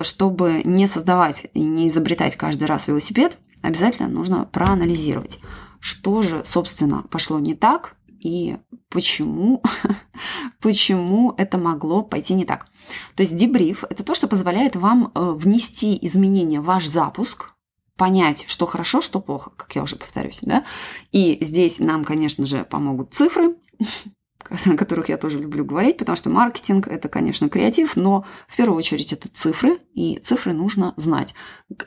Чтобы 0.00 0.62
не 0.64 0.86
создавать 0.86 1.48
и 1.54 1.60
не 1.60 1.88
изобретать 1.88 2.36
каждый 2.36 2.64
раз 2.64 2.88
велосипед, 2.88 3.38
обязательно 3.66 4.08
нужно 4.08 4.44
проанализировать, 4.44 5.38
что 5.80 6.22
же, 6.22 6.42
собственно, 6.44 7.02
пошло 7.10 7.38
не 7.38 7.54
так 7.54 7.96
и 8.20 8.56
почему, 8.88 9.62
почему 10.60 11.34
это 11.36 11.58
могло 11.58 12.02
пойти 12.02 12.34
не 12.34 12.44
так. 12.44 12.66
То 13.14 13.22
есть 13.22 13.36
дебриф– 13.36 13.84
это 13.90 14.02
то, 14.02 14.14
что 14.14 14.28
позволяет 14.28 14.76
вам 14.76 15.12
э, 15.14 15.32
внести 15.32 15.98
изменения 16.02 16.60
в 16.60 16.64
ваш 16.64 16.86
запуск, 16.86 17.52
понять, 17.96 18.44
что 18.48 18.66
хорошо, 18.66 19.00
что 19.00 19.20
плохо, 19.20 19.50
как 19.56 19.74
я 19.74 19.82
уже 19.82 19.96
повторюсь, 19.96 20.40
да. 20.42 20.64
И 21.12 21.38
здесь 21.40 21.78
нам, 21.80 22.04
конечно 22.04 22.46
же, 22.46 22.64
помогут 22.64 23.14
цифры, 23.14 23.56
о 24.66 24.76
которых 24.76 25.08
я 25.08 25.16
тоже 25.16 25.38
люблю 25.38 25.64
говорить, 25.64 25.98
потому 25.98 26.16
что 26.16 26.30
маркетинг– 26.30 26.86
это, 26.88 27.08
конечно, 27.08 27.48
креатив, 27.48 27.96
но 27.96 28.24
в 28.46 28.56
первую 28.56 28.78
очередь 28.78 29.12
это 29.12 29.28
цифры, 29.28 29.78
и 29.94 30.18
цифры 30.18 30.52
нужно 30.52 30.94
знать. 30.96 31.34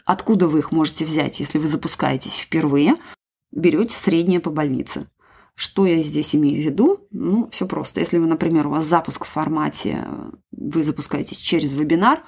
Откуда 0.05 0.47
вы 0.47 0.59
их 0.59 0.71
можете 0.71 1.05
взять, 1.05 1.39
если 1.39 1.57
вы 1.57 1.67
запускаетесь 1.67 2.37
впервые, 2.37 2.95
берете 3.51 3.97
среднее 3.97 4.39
по 4.39 4.49
больнице. 4.49 5.07
Что 5.55 5.85
я 5.85 6.01
здесь 6.01 6.35
имею 6.35 6.61
в 6.61 6.65
виду? 6.65 7.07
Ну, 7.11 7.49
все 7.49 7.67
просто. 7.67 7.99
Если 7.99 8.17
вы, 8.17 8.27
например, 8.27 8.67
у 8.67 8.71
вас 8.71 8.85
запуск 8.85 9.25
в 9.25 9.29
формате, 9.29 10.07
вы 10.51 10.83
запускаетесь 10.83 11.37
через 11.37 11.73
вебинар, 11.73 12.23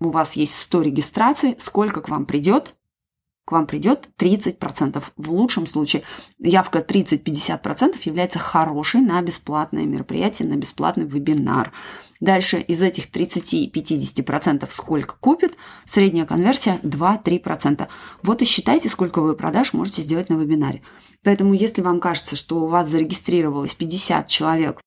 у 0.00 0.08
вас 0.08 0.34
есть 0.34 0.56
100 0.56 0.82
регистраций, 0.82 1.54
сколько 1.58 2.00
к 2.00 2.08
вам 2.08 2.26
придет, 2.26 2.74
вам 3.50 3.66
придет 3.66 4.08
30%. 4.18 5.02
В 5.16 5.30
лучшем 5.32 5.66
случае 5.66 6.02
явка 6.38 6.80
30-50% 6.80 7.96
является 8.04 8.38
хорошей 8.38 9.00
на 9.00 9.20
бесплатное 9.22 9.84
мероприятие, 9.84 10.48
на 10.48 10.56
бесплатный 10.56 11.06
вебинар. 11.06 11.72
Дальше 12.20 12.58
из 12.58 12.82
этих 12.82 13.10
30-50% 13.10 14.66
сколько 14.68 15.16
купит, 15.18 15.56
средняя 15.86 16.26
конверсия 16.26 16.78
2-3%. 16.82 17.88
Вот 18.22 18.42
и 18.42 18.44
считайте, 18.44 18.90
сколько 18.90 19.22
вы 19.22 19.34
продаж 19.34 19.72
можете 19.72 20.02
сделать 20.02 20.28
на 20.28 20.34
вебинаре. 20.34 20.82
Поэтому 21.24 21.54
если 21.54 21.80
вам 21.80 21.98
кажется, 22.00 22.36
что 22.36 22.60
у 22.62 22.68
вас 22.68 22.90
зарегистрировалось 22.90 23.74
50 23.74 24.28
человек, 24.28 24.80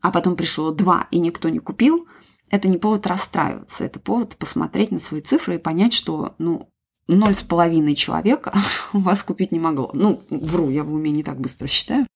а 0.00 0.10
потом 0.10 0.34
пришло 0.34 0.72
2 0.72 1.08
и 1.12 1.20
никто 1.20 1.48
не 1.48 1.60
купил, 1.60 2.08
это 2.50 2.68
не 2.68 2.76
повод 2.76 3.06
расстраиваться, 3.06 3.84
это 3.84 3.98
повод 3.98 4.36
посмотреть 4.36 4.90
на 4.90 4.98
свои 4.98 5.20
цифры 5.20 5.54
и 5.54 5.58
понять, 5.58 5.92
что 5.92 6.34
ну, 6.38 6.68
ноль 7.08 7.34
с 7.34 7.42
половиной 7.42 7.94
человека 7.94 8.54
вас 8.92 9.22
купить 9.22 9.52
не 9.52 9.60
могло. 9.60 9.90
Ну, 9.92 10.22
вру, 10.30 10.70
я 10.70 10.84
в 10.84 10.92
уме 10.92 11.10
не 11.10 11.22
так 11.22 11.40
быстро 11.40 11.66
считаю. 11.66 12.06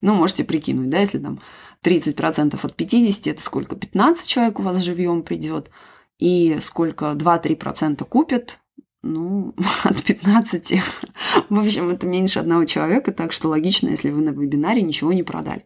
Ну, 0.00 0.14
можете 0.14 0.44
прикинуть, 0.44 0.90
да, 0.90 0.98
если 1.00 1.18
там 1.18 1.40
30% 1.82 2.58
от 2.62 2.74
50, 2.74 3.26
это 3.26 3.42
сколько? 3.42 3.76
15 3.76 4.28
человек 4.28 4.60
у 4.60 4.62
вас 4.62 4.82
живьем 4.82 5.22
придет, 5.22 5.70
и 6.18 6.58
сколько 6.60 7.12
2-3% 7.12 8.04
купят, 8.04 8.60
ну, 9.02 9.54
от 9.84 10.02
15. 10.02 10.74
В 11.48 11.58
общем, 11.58 11.90
это 11.90 12.06
меньше 12.06 12.40
одного 12.40 12.64
человека, 12.64 13.12
так 13.12 13.32
что 13.32 13.48
логично, 13.48 13.88
если 13.88 14.10
вы 14.10 14.22
на 14.22 14.30
вебинаре 14.30 14.82
ничего 14.82 15.12
не 15.12 15.22
продали. 15.22 15.64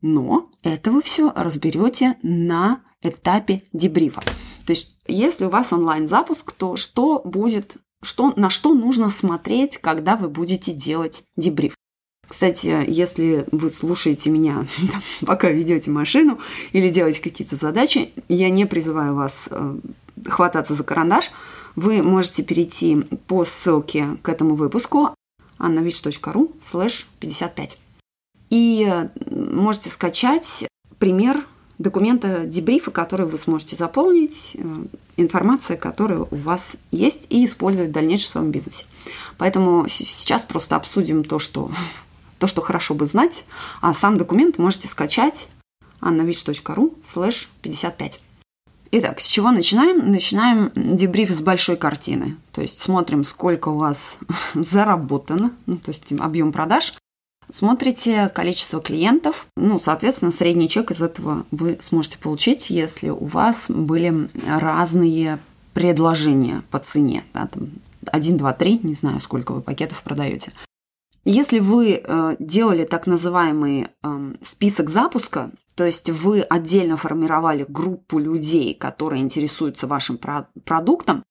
Но 0.00 0.48
это 0.62 0.92
вы 0.92 1.00
все 1.02 1.32
разберете 1.34 2.16
на 2.22 2.82
этапе 3.02 3.62
дебрифа. 3.72 4.20
То 4.66 4.70
есть, 4.70 4.96
если 5.06 5.44
у 5.44 5.50
вас 5.50 5.72
онлайн-запуск, 5.72 6.52
то 6.52 6.76
что 6.76 7.22
будет 7.24 7.76
что, 8.04 8.32
на 8.36 8.50
что 8.50 8.74
нужно 8.74 9.10
смотреть, 9.10 9.78
когда 9.78 10.16
вы 10.16 10.28
будете 10.28 10.72
делать 10.72 11.22
дебриф. 11.36 11.74
Кстати, 12.26 12.84
если 12.88 13.44
вы 13.52 13.70
слушаете 13.70 14.30
меня, 14.30 14.66
пока 15.26 15.50
ведете 15.50 15.90
машину 15.90 16.38
или 16.72 16.90
делаете 16.90 17.20
какие-то 17.20 17.56
задачи, 17.56 18.10
я 18.28 18.50
не 18.50 18.66
призываю 18.66 19.14
вас 19.14 19.48
э, 19.50 19.78
хвататься 20.26 20.74
за 20.74 20.84
карандаш. 20.84 21.30
Вы 21.76 22.02
можете 22.02 22.42
перейти 22.42 23.02
по 23.26 23.44
ссылке 23.44 24.16
к 24.22 24.28
этому 24.28 24.54
выпуску 24.54 25.14
annavich.ru 25.58 26.52
slash 26.60 27.04
55. 27.20 27.78
И 28.50 28.88
э, 28.88 29.08
можете 29.30 29.90
скачать 29.90 30.66
пример 30.98 31.46
документа 31.78 32.44
дебрифа, 32.46 32.90
который 32.90 33.26
вы 33.26 33.38
сможете 33.38 33.76
заполнить, 33.76 34.52
э, 34.54 34.64
информация, 35.16 35.76
которая 35.76 36.20
у 36.20 36.36
вас 36.36 36.76
есть, 36.90 37.26
и 37.30 37.44
использовать 37.46 37.90
в 37.90 37.92
дальнейшем 37.92 38.26
в 38.26 38.32
своем 38.32 38.50
бизнесе. 38.50 38.84
Поэтому 39.38 39.86
сейчас 39.88 40.42
просто 40.42 40.76
обсудим 40.76 41.24
то, 41.24 41.38
что, 41.38 41.70
то, 42.38 42.46
что 42.46 42.60
хорошо 42.60 42.94
бы 42.94 43.06
знать, 43.06 43.44
а 43.80 43.94
сам 43.94 44.16
документ 44.16 44.58
можете 44.58 44.88
скачать 44.88 45.48
annavich.ru 46.00 46.94
slash 47.04 47.48
55. 47.62 48.20
Итак, 48.96 49.18
с 49.18 49.26
чего 49.26 49.50
начинаем? 49.50 50.12
Начинаем 50.12 50.70
дебриф 50.76 51.30
с 51.30 51.40
большой 51.40 51.76
картины. 51.76 52.36
То 52.52 52.62
есть 52.62 52.78
смотрим, 52.78 53.24
сколько 53.24 53.70
у 53.70 53.78
вас 53.78 54.16
заработано, 54.54 55.50
ну, 55.66 55.78
то 55.78 55.90
есть 55.90 56.12
объем 56.12 56.52
продаж, 56.52 56.94
Смотрите 57.50 58.28
количество 58.28 58.80
клиентов, 58.80 59.46
ну, 59.56 59.78
соответственно, 59.78 60.32
средний 60.32 60.68
чек 60.68 60.90
из 60.90 61.02
этого 61.02 61.44
вы 61.50 61.76
сможете 61.80 62.18
получить, 62.18 62.70
если 62.70 63.10
у 63.10 63.26
вас 63.26 63.70
были 63.70 64.28
разные 64.46 65.38
предложения 65.74 66.62
по 66.70 66.78
цене, 66.78 67.24
да, 67.34 67.46
там 67.46 67.68
1, 68.06 68.36
2, 68.36 68.52
3, 68.52 68.80
не 68.82 68.94
знаю, 68.94 69.20
сколько 69.20 69.52
вы 69.52 69.60
пакетов 69.60 70.02
продаете. 70.02 70.52
Если 71.24 71.58
вы 71.58 72.02
э, 72.04 72.36
делали 72.38 72.84
так 72.84 73.06
называемый 73.06 73.86
э, 74.02 74.34
список 74.42 74.90
запуска, 74.90 75.50
то 75.74 75.84
есть 75.84 76.10
вы 76.10 76.42
отдельно 76.42 76.96
формировали 76.96 77.64
группу 77.66 78.18
людей, 78.18 78.74
которые 78.74 79.22
интересуются 79.22 79.86
вашим 79.86 80.18
про- 80.18 80.48
продуктом, 80.64 81.24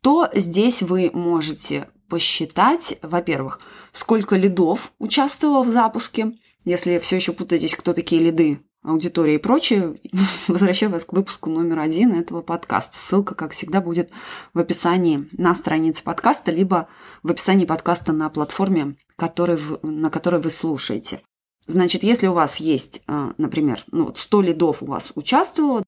то 0.00 0.28
здесь 0.34 0.82
вы 0.82 1.10
можете 1.12 1.88
посчитать, 2.08 2.98
во-первых, 3.02 3.60
сколько 3.92 4.36
лидов 4.36 4.92
участвовало 4.98 5.62
в 5.62 5.68
запуске. 5.68 6.32
Если 6.64 6.98
все 6.98 7.16
еще 7.16 7.32
путаетесь, 7.32 7.76
кто 7.76 7.92
такие 7.92 8.20
лиды, 8.20 8.60
аудитория 8.82 9.34
и 9.34 9.38
прочее, 9.38 10.00
возвращаю 10.48 10.92
вас 10.92 11.04
к 11.04 11.12
выпуску 11.12 11.50
номер 11.50 11.80
один 11.80 12.12
этого 12.12 12.42
подкаста. 12.42 12.98
Ссылка, 12.98 13.34
как 13.34 13.52
всегда, 13.52 13.80
будет 13.80 14.10
в 14.54 14.58
описании 14.58 15.28
на 15.32 15.54
странице 15.54 16.02
подкаста, 16.02 16.52
либо 16.52 16.88
в 17.22 17.30
описании 17.30 17.66
подкаста 17.66 18.12
на 18.12 18.28
платформе, 18.30 18.96
который, 19.16 19.58
на 19.82 20.10
которой 20.10 20.40
вы 20.40 20.50
слушаете. 20.50 21.20
Значит, 21.66 22.04
если 22.04 22.28
у 22.28 22.32
вас 22.32 22.58
есть, 22.58 23.02
а, 23.08 23.32
например, 23.38 23.82
ну, 23.90 24.14
100 24.14 24.42
лидов 24.42 24.82
у 24.82 24.86
вас 24.86 25.10
участвовало 25.16 25.82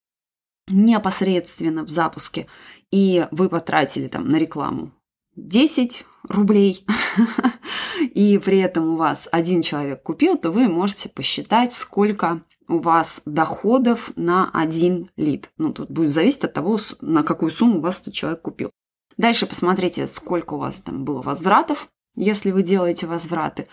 непосредственно 0.67 1.85
в 1.85 1.89
запуске, 1.89 2.47
и 2.91 3.27
вы 3.31 3.49
потратили 3.49 4.09
там 4.09 4.29
на 4.29 4.37
рекламу 4.37 4.93
10 5.37 6.05
рублей, 6.29 6.85
и 8.01 8.41
при 8.45 8.59
этом 8.59 8.91
у 8.91 8.97
вас 8.97 9.29
один 9.31 9.63
человек 9.63 10.03
купил, 10.03 10.37
то 10.37 10.51
вы 10.51 10.69
можете 10.69 11.09
посчитать, 11.09 11.73
сколько 11.73 12.43
у 12.69 12.79
вас 12.79 13.23
доходов 13.25 14.13
на 14.17 14.51
один 14.53 15.11
лид. 15.17 15.51
Ну, 15.57 15.73
тут 15.73 15.91
будет 15.91 16.11
зависеть 16.11 16.45
от 16.45 16.53
того, 16.53 16.79
на 17.01 17.23
какую 17.23 17.51
сумму 17.51 17.79
у 17.79 17.81
вас 17.83 18.01
этот 18.03 18.15
человек 18.15 18.43
купил. 18.43 18.71
Дальше 19.17 19.47
посмотрите, 19.47 20.07
сколько 20.07 20.55
у 20.55 20.59
вас 20.59 20.81
там 20.81 21.05
было 21.05 21.23
возвратов, 21.23 21.89
если 22.15 22.51
вы 22.51 22.63
делаете 22.63 23.07
возвраты. 23.07 23.69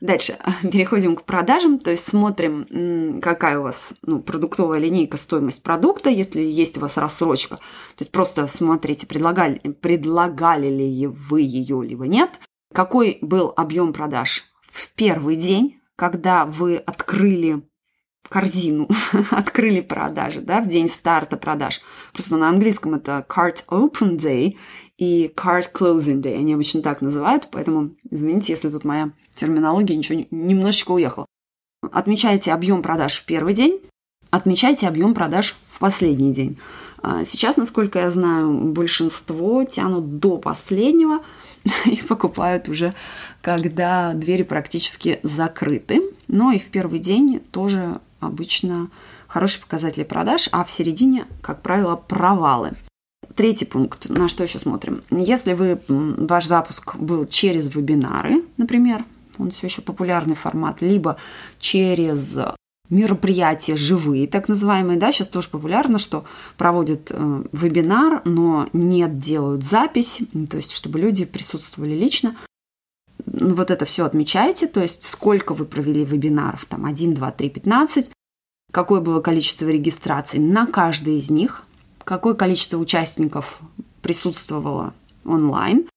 Дальше 0.00 0.38
переходим 0.62 1.16
к 1.16 1.24
продажам, 1.24 1.78
то 1.78 1.90
есть 1.90 2.06
смотрим, 2.06 3.20
какая 3.20 3.58
у 3.58 3.64
вас 3.64 3.94
ну, 4.02 4.20
продуктовая 4.20 4.78
линейка, 4.78 5.16
стоимость 5.16 5.62
продукта, 5.62 6.08
если 6.08 6.40
есть 6.40 6.76
у 6.76 6.80
вас 6.80 6.96
рассрочка. 6.96 7.56
То 7.56 8.00
есть 8.00 8.12
просто 8.12 8.46
смотрите, 8.46 9.06
предлагали, 9.06 9.58
предлагали 9.58 10.68
ли 10.68 11.06
вы 11.06 11.42
ее, 11.42 11.82
либо 11.84 12.06
нет. 12.06 12.30
какой 12.72 13.18
был 13.22 13.52
объем 13.56 13.92
продаж 13.92 14.44
в 14.62 14.90
первый 14.94 15.36
день, 15.36 15.80
когда 15.96 16.44
вы 16.44 16.76
открыли 16.76 17.67
корзину, 18.28 18.88
открыли 19.30 19.80
продажи, 19.80 20.40
да, 20.40 20.60
в 20.60 20.66
день 20.66 20.88
старта 20.88 21.36
продаж. 21.36 21.80
Просто 22.12 22.36
на 22.36 22.48
английском 22.48 22.94
это 22.94 23.24
cart 23.28 23.64
open 23.68 24.16
day 24.16 24.56
и 24.98 25.32
cart 25.34 25.70
closing 25.72 26.20
day. 26.20 26.36
Они 26.36 26.54
обычно 26.54 26.82
так 26.82 27.00
называют, 27.00 27.48
поэтому 27.50 27.94
извините, 28.10 28.52
если 28.52 28.68
тут 28.68 28.84
моя 28.84 29.12
терминология 29.34 29.96
ничего, 29.96 30.24
немножечко 30.30 30.92
уехала. 30.92 31.26
Отмечайте 31.92 32.52
объем 32.52 32.82
продаж 32.82 33.20
в 33.20 33.24
первый 33.24 33.54
день, 33.54 33.80
отмечайте 34.30 34.88
объем 34.88 35.14
продаж 35.14 35.56
в 35.62 35.78
последний 35.78 36.32
день. 36.32 36.58
А, 37.00 37.24
сейчас, 37.24 37.56
насколько 37.56 38.00
я 38.00 38.10
знаю, 38.10 38.72
большинство 38.72 39.64
тянут 39.64 40.18
до 40.18 40.38
последнего 40.38 41.22
и 41.84 41.96
покупают 41.96 42.68
уже, 42.68 42.94
когда 43.40 44.12
двери 44.14 44.42
практически 44.42 45.20
закрыты. 45.22 46.02
Но 46.26 46.52
и 46.52 46.58
в 46.58 46.66
первый 46.70 46.98
день 46.98 47.40
тоже 47.52 48.00
обычно 48.20 48.90
хорошие 49.26 49.62
показатели 49.62 50.04
продаж, 50.04 50.48
а 50.52 50.64
в 50.64 50.70
середине, 50.70 51.26
как 51.40 51.62
правило, 51.62 51.96
провалы. 51.96 52.72
Третий 53.34 53.64
пункт, 53.64 54.08
на 54.08 54.28
что 54.28 54.44
еще 54.44 54.58
смотрим. 54.58 55.02
Если 55.10 55.52
вы, 55.52 55.80
ваш 55.88 56.46
запуск 56.46 56.96
был 56.96 57.26
через 57.26 57.74
вебинары, 57.74 58.44
например, 58.56 59.04
он 59.38 59.50
все 59.50 59.66
еще 59.66 59.82
популярный 59.82 60.34
формат, 60.34 60.82
либо 60.82 61.16
через 61.60 62.34
мероприятия 62.90 63.76
живые, 63.76 64.26
так 64.26 64.48
называемые, 64.48 64.98
да, 64.98 65.12
сейчас 65.12 65.28
тоже 65.28 65.48
популярно, 65.50 65.98
что 65.98 66.24
проводят 66.56 67.10
э, 67.10 67.42
вебинар, 67.52 68.22
но 68.24 68.68
нет, 68.72 69.18
делают 69.18 69.64
запись, 69.64 70.20
то 70.50 70.56
есть 70.56 70.72
чтобы 70.72 70.98
люди 70.98 71.24
присутствовали 71.24 71.94
лично. 71.94 72.34
Вот 73.32 73.70
это 73.70 73.84
все 73.84 74.04
отмечайте, 74.04 74.66
то 74.66 74.80
есть 74.80 75.02
сколько 75.02 75.54
вы 75.54 75.64
провели 75.64 76.04
вебинаров, 76.04 76.64
там 76.64 76.84
1, 76.84 77.14
2, 77.14 77.30
3, 77.32 77.50
15, 77.50 78.10
какое 78.72 79.00
было 79.00 79.20
количество 79.20 79.66
регистраций 79.68 80.40
на 80.40 80.66
каждый 80.66 81.16
из 81.16 81.30
них, 81.30 81.64
какое 82.04 82.34
количество 82.34 82.78
участников 82.78 83.60
присутствовало 84.02 84.94
онлайн, 85.24 85.88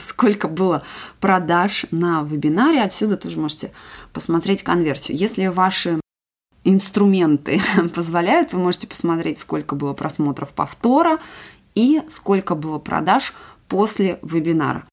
сколько 0.00 0.48
было 0.48 0.82
продаж 1.20 1.86
на 1.90 2.22
вебинаре. 2.22 2.82
Отсюда 2.82 3.16
тоже 3.16 3.38
можете 3.38 3.72
посмотреть 4.12 4.62
конверсию. 4.62 5.16
Если 5.16 5.46
ваши 5.46 6.00
инструменты 6.64 7.60
позволяют, 7.94 8.52
вы 8.52 8.58
можете 8.58 8.86
посмотреть, 8.86 9.38
сколько 9.38 9.74
было 9.74 9.94
просмотров 9.94 10.52
повтора 10.52 11.18
и 11.74 12.02
сколько 12.08 12.54
было 12.54 12.78
продаж 12.78 13.34
после 13.68 14.18
вебинара. 14.22 14.87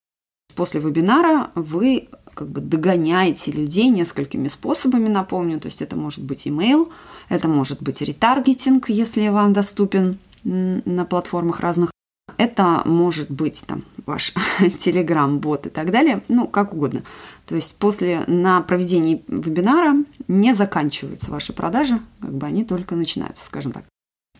После 0.56 0.80
вебинара 0.80 1.50
вы 1.54 2.08
как 2.34 2.48
бы 2.48 2.60
догоняете 2.60 3.52
людей 3.52 3.88
несколькими 3.88 4.48
способами, 4.48 5.08
напомню. 5.08 5.60
То 5.60 5.66
есть 5.66 5.80
это 5.82 5.96
может 5.96 6.24
быть 6.24 6.46
email, 6.46 6.90
это 7.28 7.48
может 7.48 7.82
быть 7.82 8.02
ретаргетинг, 8.02 8.88
если 8.90 9.28
вам 9.28 9.52
доступен 9.52 10.18
на 10.44 11.04
платформах 11.04 11.60
разных. 11.60 11.90
Это 12.38 12.82
может 12.84 13.30
быть 13.30 13.64
там 13.66 13.84
ваш 14.04 14.34
телеграм-бот 14.78 15.66
и 15.66 15.70
так 15.70 15.90
далее, 15.90 16.22
ну, 16.28 16.46
как 16.46 16.74
угодно. 16.74 17.02
То 17.46 17.54
есть 17.54 17.78
после, 17.78 18.24
на 18.26 18.60
проведении 18.60 19.24
вебинара 19.28 19.96
не 20.28 20.54
заканчиваются 20.54 21.30
ваши 21.30 21.52
продажи, 21.54 22.00
как 22.20 22.34
бы 22.34 22.46
они 22.46 22.64
только 22.64 22.94
начинаются, 22.94 23.44
скажем 23.44 23.72
так. 23.72 23.84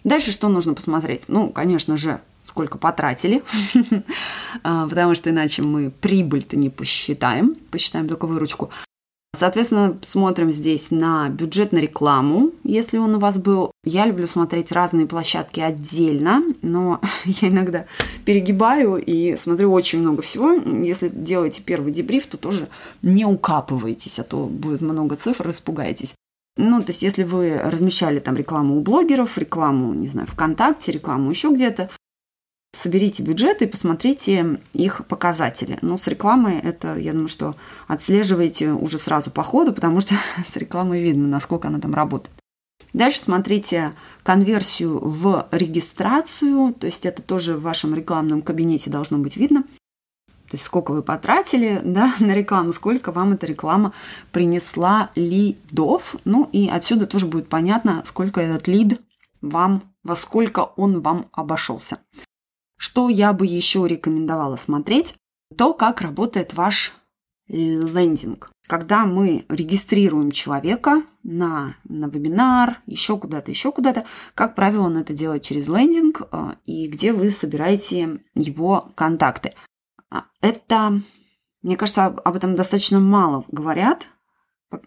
Дальше 0.04 0.30
что 0.30 0.48
нужно 0.48 0.74
посмотреть? 0.74 1.24
Ну, 1.28 1.48
конечно 1.48 1.96
же, 1.96 2.20
сколько 2.46 2.78
потратили, 2.78 3.42
а, 4.62 4.88
потому 4.88 5.14
что 5.14 5.30
иначе 5.30 5.62
мы 5.62 5.90
прибыль-то 5.90 6.56
не 6.56 6.70
посчитаем, 6.70 7.56
посчитаем 7.70 8.08
только 8.08 8.26
выручку. 8.26 8.70
Соответственно, 9.36 9.98
смотрим 10.00 10.50
здесь 10.50 10.90
на 10.90 11.28
бюджет 11.28 11.72
на 11.72 11.78
рекламу, 11.78 12.52
если 12.64 12.96
он 12.96 13.16
у 13.16 13.18
вас 13.18 13.36
был. 13.36 13.70
Я 13.84 14.06
люблю 14.06 14.26
смотреть 14.26 14.72
разные 14.72 15.06
площадки 15.06 15.60
отдельно, 15.60 16.42
но 16.62 17.00
я 17.24 17.48
иногда 17.48 17.84
перегибаю 18.24 18.96
и 18.96 19.36
смотрю 19.36 19.72
очень 19.72 20.00
много 20.00 20.22
всего. 20.22 20.52
Если 20.52 21.10
делаете 21.10 21.62
первый 21.62 21.92
дебриф, 21.92 22.26
то 22.26 22.38
тоже 22.38 22.68
не 23.02 23.26
укапывайтесь, 23.26 24.18
а 24.18 24.24
то 24.24 24.46
будет 24.46 24.80
много 24.80 25.16
цифр, 25.16 25.50
испугаетесь. 25.50 26.14
Ну, 26.56 26.80
то 26.80 26.88
есть, 26.88 27.02
если 27.02 27.22
вы 27.22 27.60
размещали 27.62 28.18
там 28.18 28.36
рекламу 28.36 28.76
у 28.76 28.80
блогеров, 28.80 29.36
рекламу, 29.36 29.92
не 29.92 30.08
знаю, 30.08 30.26
ВКонтакте, 30.26 30.92
рекламу 30.92 31.28
еще 31.28 31.52
где-то, 31.52 31.90
соберите 32.76 33.22
бюджеты 33.22 33.64
и 33.64 33.68
посмотрите 33.68 34.60
их 34.72 35.06
показатели. 35.06 35.78
Ну, 35.82 35.98
с 35.98 36.06
рекламой 36.06 36.58
это, 36.58 36.96
я 36.96 37.12
думаю, 37.12 37.28
что 37.28 37.56
отслеживаете 37.88 38.72
уже 38.72 38.98
сразу 38.98 39.30
по 39.30 39.42
ходу, 39.42 39.72
потому 39.72 40.00
что 40.00 40.14
с 40.46 40.56
рекламой 40.56 41.02
видно, 41.02 41.26
насколько 41.26 41.68
она 41.68 41.80
там 41.80 41.94
работает. 41.94 42.34
Дальше 42.92 43.20
смотрите 43.20 43.92
конверсию 44.22 44.98
в 45.02 45.48
регистрацию, 45.50 46.72
то 46.74 46.86
есть 46.86 47.04
это 47.04 47.22
тоже 47.22 47.56
в 47.56 47.62
вашем 47.62 47.94
рекламном 47.94 48.42
кабинете 48.42 48.90
должно 48.90 49.18
быть 49.18 49.36
видно. 49.36 49.64
То 50.48 50.54
есть 50.54 50.64
сколько 50.64 50.92
вы 50.92 51.02
потратили 51.02 51.80
да, 51.84 52.14
на 52.20 52.34
рекламу, 52.34 52.72
сколько 52.72 53.12
вам 53.12 53.32
эта 53.32 53.46
реклама 53.46 53.92
принесла 54.32 55.10
лидов. 55.14 56.16
Ну 56.24 56.48
и 56.52 56.68
отсюда 56.68 57.06
тоже 57.06 57.26
будет 57.26 57.48
понятно, 57.48 58.02
сколько 58.04 58.40
этот 58.40 58.68
лид 58.68 59.00
вам, 59.42 59.82
во 60.02 60.16
сколько 60.16 60.60
он 60.76 61.00
вам 61.00 61.28
обошелся. 61.32 61.98
Что 62.86 63.08
я 63.08 63.32
бы 63.32 63.46
еще 63.46 63.84
рекомендовала 63.88 64.54
смотреть, 64.54 65.16
то, 65.58 65.74
как 65.74 66.02
работает 66.02 66.54
ваш 66.54 66.94
лендинг. 67.48 68.48
Когда 68.68 69.06
мы 69.06 69.44
регистрируем 69.48 70.30
человека 70.30 71.02
на, 71.24 71.74
на 71.82 72.06
вебинар, 72.06 72.78
еще 72.86 73.18
куда-то, 73.18 73.50
еще 73.50 73.72
куда-то, 73.72 74.04
как 74.34 74.54
правило, 74.54 74.84
он 74.84 74.98
это 74.98 75.14
делает 75.14 75.42
через 75.42 75.66
лендинг, 75.66 76.28
а, 76.30 76.58
и 76.64 76.86
где 76.86 77.12
вы 77.12 77.30
собираете 77.30 78.20
его 78.36 78.92
контакты. 78.94 79.54
А, 80.08 80.26
это, 80.40 81.02
мне 81.62 81.76
кажется, 81.76 82.06
об 82.06 82.36
этом 82.36 82.54
достаточно 82.54 83.00
мало 83.00 83.46
говорят. 83.48 84.06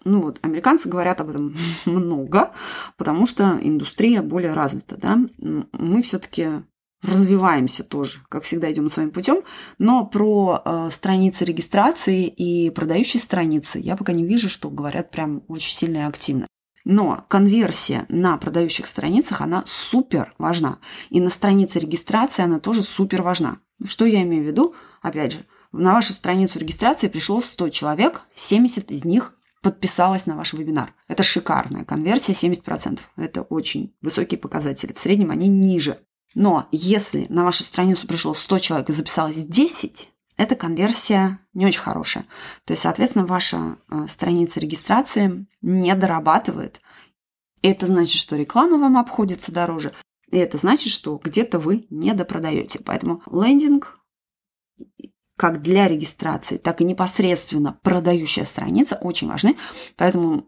Ну 0.05 0.21
вот, 0.21 0.39
американцы 0.41 0.87
говорят 0.87 1.19
об 1.19 1.31
этом 1.31 1.53
много, 1.85 2.53
потому 2.95 3.25
что 3.25 3.59
индустрия 3.61 4.21
более 4.21 4.53
развита, 4.53 4.95
да. 4.95 5.19
Мы 5.37 6.01
все-таки 6.01 6.63
развиваемся 7.01 7.83
тоже, 7.83 8.19
как 8.29 8.43
всегда 8.43 8.71
идем 8.71 8.89
своим 8.89 9.11
путем, 9.11 9.43
но 9.77 10.05
про 10.05 10.61
э, 10.63 10.89
страницы 10.91 11.45
регистрации 11.45 12.27
и 12.27 12.69
продающие 12.69 13.21
страницы 13.21 13.79
я 13.79 13.95
пока 13.95 14.11
не 14.11 14.25
вижу, 14.25 14.49
что 14.49 14.69
говорят 14.69 15.11
прям 15.11 15.43
очень 15.47 15.73
сильно 15.73 15.97
и 15.97 16.01
активно. 16.01 16.47
Но 16.85 17.25
конверсия 17.27 18.05
на 18.09 18.37
продающих 18.37 18.87
страницах, 18.87 19.41
она 19.41 19.63
супер 19.65 20.33
важна. 20.37 20.79
И 21.09 21.19
на 21.19 21.29
странице 21.29 21.79
регистрации 21.79 22.43
она 22.43 22.59
тоже 22.59 22.81
супер 22.81 23.21
важна. 23.21 23.59
Что 23.83 24.05
я 24.05 24.23
имею 24.23 24.43
в 24.43 24.47
виду? 24.47 24.75
Опять 25.01 25.33
же, 25.33 25.39
на 25.71 25.93
вашу 25.93 26.13
страницу 26.13 26.57
регистрации 26.57 27.07
пришло 27.07 27.41
100 27.41 27.69
человек, 27.69 28.21
70 28.33 28.91
из 28.91 29.05
них 29.05 29.35
подписалось 29.61 30.25
на 30.25 30.35
ваш 30.35 30.53
вебинар. 30.53 30.93
Это 31.07 31.21
шикарная 31.21 31.85
конверсия, 31.85 32.33
70%. 32.33 32.99
Это 33.17 33.41
очень 33.43 33.93
высокие 34.01 34.39
показатели. 34.39 34.93
В 34.93 34.99
среднем 34.99 35.31
они 35.31 35.47
ниже. 35.47 35.99
Но 36.35 36.67
если 36.71 37.25
на 37.29 37.43
вашу 37.43 37.63
страницу 37.63 38.07
пришло 38.07 38.33
100 38.33 38.59
человек 38.59 38.89
и 38.89 38.93
записалось 38.93 39.43
10, 39.43 40.09
эта 40.37 40.55
конверсия 40.55 41.39
не 41.53 41.65
очень 41.65 41.81
хорошая. 41.81 42.25
То 42.65 42.71
есть, 42.71 42.83
соответственно, 42.83 43.25
ваша 43.25 43.77
э, 43.89 44.07
страница 44.07 44.59
регистрации 44.59 45.45
не 45.61 45.93
дорабатывает. 45.95 46.81
Это 47.61 47.87
значит, 47.87 48.19
что 48.21 48.37
реклама 48.37 48.77
вам 48.77 48.97
обходится 48.97 49.51
дороже. 49.51 49.91
И 50.31 50.37
это 50.37 50.57
значит, 50.57 50.93
что 50.93 51.19
где-то 51.21 51.59
вы 51.59 51.87
не 51.89 52.13
допродаете. 52.13 52.79
Поэтому 52.79 53.21
лендинг 53.29 53.99
как 55.35 55.61
для 55.61 55.87
регистрации, 55.87 56.57
так 56.57 56.81
и 56.81 56.83
непосредственно 56.83 57.79
продающая 57.81 58.43
страница 58.43 58.95
очень 58.95 59.29
важны. 59.29 59.55
Поэтому 59.95 60.45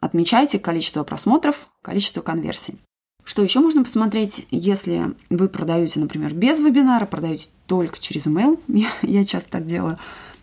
отмечайте 0.00 0.58
количество 0.58 1.02
просмотров, 1.02 1.68
количество 1.80 2.20
конверсий. 2.20 2.78
Что 3.24 3.42
еще 3.42 3.60
можно 3.60 3.82
посмотреть, 3.82 4.46
если 4.50 5.14
вы 5.30 5.48
продаете, 5.48 5.98
например, 5.98 6.34
без 6.34 6.58
вебинара, 6.58 7.06
продаете 7.06 7.48
только 7.66 7.98
через 7.98 8.26
email, 8.26 8.60
я, 8.68 8.88
я 9.02 9.24
часто 9.24 9.50
так 9.50 9.66
делаю, 9.66 9.98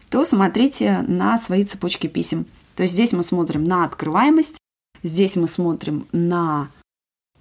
то 0.09 0.25
смотрите 0.25 1.05
на 1.07 1.37
свои 1.37 1.63
цепочки 1.63 2.07
писем. 2.07 2.45
То 2.75 2.83
есть 2.83 2.95
здесь 2.95 3.13
мы 3.13 3.23
смотрим 3.23 3.63
на 3.63 3.85
открываемость, 3.85 4.57
здесь 5.03 5.35
мы 5.35 5.47
смотрим 5.47 6.07
на 6.11 6.69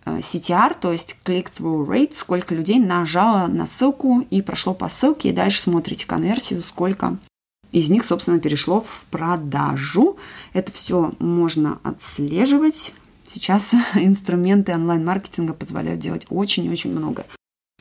э, 0.05 0.19
CTR, 0.19 0.77
то 0.79 0.93
есть 0.93 1.17
click-through 1.25 1.87
rate, 1.87 2.15
сколько 2.15 2.55
людей 2.55 2.79
нажало 2.79 3.47
на 3.47 3.67
ссылку 3.67 4.21
и 4.29 4.43
прошло 4.43 4.75
по 4.75 4.89
ссылке, 4.89 5.31
и 5.31 5.33
дальше 5.33 5.63
смотрите 5.63 6.07
конверсию, 6.07 6.63
сколько 6.63 7.19
из 7.73 7.89
них, 7.89 8.05
собственно, 8.05 8.41
перешло 8.41 8.81
в 8.81 9.07
продажу. 9.11 10.19
Это 10.53 10.73
все 10.73 11.13
можно 11.19 11.79
отслеживать 11.85 12.93
Сейчас 13.31 13.75
инструменты 13.95 14.75
онлайн-маркетинга 14.75 15.55
позволяют 15.55 16.01
делать 16.01 16.27
очень-очень 16.31 16.91
много. 16.91 17.25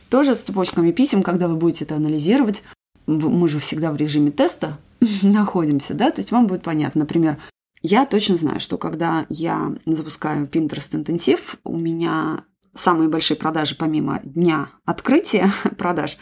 Тоже 0.10 0.36
с 0.36 0.42
цепочками 0.42 0.92
писем, 0.92 1.24
когда 1.24 1.48
вы 1.48 1.56
будете 1.56 1.86
это 1.86 1.96
анализировать, 1.96 2.62
мы 3.08 3.50
же 3.50 3.60
всегда 3.60 3.92
в 3.92 3.96
режиме 3.96 4.30
теста 4.30 4.78
находимся, 5.24 5.96
да, 5.96 6.12
то 6.12 6.20
есть 6.20 6.32
вам 6.32 6.46
будет 6.46 6.62
понятно, 6.62 7.00
например, 7.00 7.42
я 7.82 8.06
точно 8.06 8.36
знаю, 8.36 8.60
что 8.60 8.78
когда 8.78 9.26
я 9.30 9.74
запускаю 9.86 10.46
Pinterest 10.46 10.96
интенсив, 10.96 11.58
у 11.64 11.78
меня 11.78 12.44
самые 12.76 13.10
большие 13.10 13.38
продажи 13.38 13.76
помимо 13.76 14.20
дня 14.24 14.70
открытия 14.86 15.52
продаж 15.78 16.18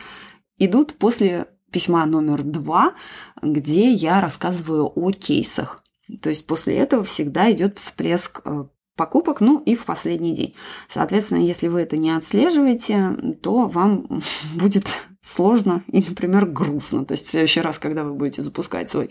идут 0.57 0.93
после 0.97 1.47
письма 1.69 2.05
номер 2.05 2.43
два, 2.43 2.93
где 3.41 3.91
я 3.91 4.21
рассказываю 4.21 4.85
о 4.85 5.11
кейсах. 5.11 5.83
То 6.21 6.29
есть 6.29 6.47
после 6.47 6.77
этого 6.77 7.03
всегда 7.03 7.51
идет 7.51 7.77
всплеск 7.79 8.41
э, 8.45 8.65
покупок, 8.97 9.39
ну 9.39 9.61
и 9.65 9.75
в 9.75 9.85
последний 9.85 10.33
день. 10.33 10.55
Соответственно, 10.89 11.39
если 11.39 11.69
вы 11.69 11.81
это 11.81 11.95
не 11.95 12.11
отслеживаете, 12.11 13.35
то 13.41 13.67
вам 13.67 14.21
будет 14.55 14.87
сложно 15.21 15.83
и, 15.87 15.99
например, 15.99 16.45
грустно. 16.45 17.05
То 17.05 17.13
есть 17.13 17.27
в 17.27 17.29
следующий 17.29 17.61
раз, 17.61 17.79
когда 17.79 18.03
вы 18.03 18.13
будете 18.13 18.41
запускать 18.41 18.89
свой 18.89 19.09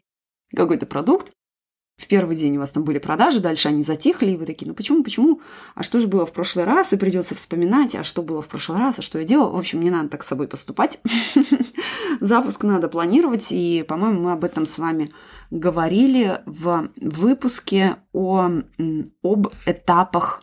какой-то 0.55 0.87
продукт, 0.87 1.33
в 1.97 2.09
первый 2.09 2.37
день 2.37 2.57
у 2.57 2.61
вас 2.61 2.71
там 2.71 2.85
были 2.85 2.99
продажи, 2.99 3.41
дальше 3.41 3.69
они 3.69 3.83
затихли, 3.83 4.33
и 4.33 4.37
вы 4.37 4.45
такие, 4.45 4.69
ну 4.69 4.75
почему, 4.75 5.03
почему? 5.03 5.41
А 5.75 5.83
что 5.83 5.99
же 5.99 6.09
было 6.09 6.27
в 6.27 6.33
прошлый 6.33 6.67
раз? 6.67 6.93
И 6.93 6.99
придется 6.99 7.35
вспоминать, 7.35 7.95
а 7.95 8.03
что 8.03 8.23
было 8.23 8.43
в 8.43 8.49
прошлый 8.49 8.79
раз, 8.79 8.99
а 8.99 9.03
что 9.03 9.19
я 9.19 9.25
делала. 9.25 9.53
В 9.53 9.59
общем, 9.59 9.81
не 9.81 9.91
надо 9.91 10.11
так 10.11 10.23
с 10.23 10.27
собой 10.27 10.47
поступать. 10.47 11.01
Запуск 12.21 12.65
надо 12.65 12.89
планировать, 12.89 13.49
и, 13.51 13.83
по-моему, 13.89 14.21
мы 14.21 14.33
об 14.33 14.45
этом 14.45 14.67
с 14.67 14.79
вами 14.79 15.11
говорили 15.51 16.43
в 16.45 16.91
выпуске 16.97 17.97
о, 18.13 18.51
об 19.23 19.49
этапах 19.65 20.43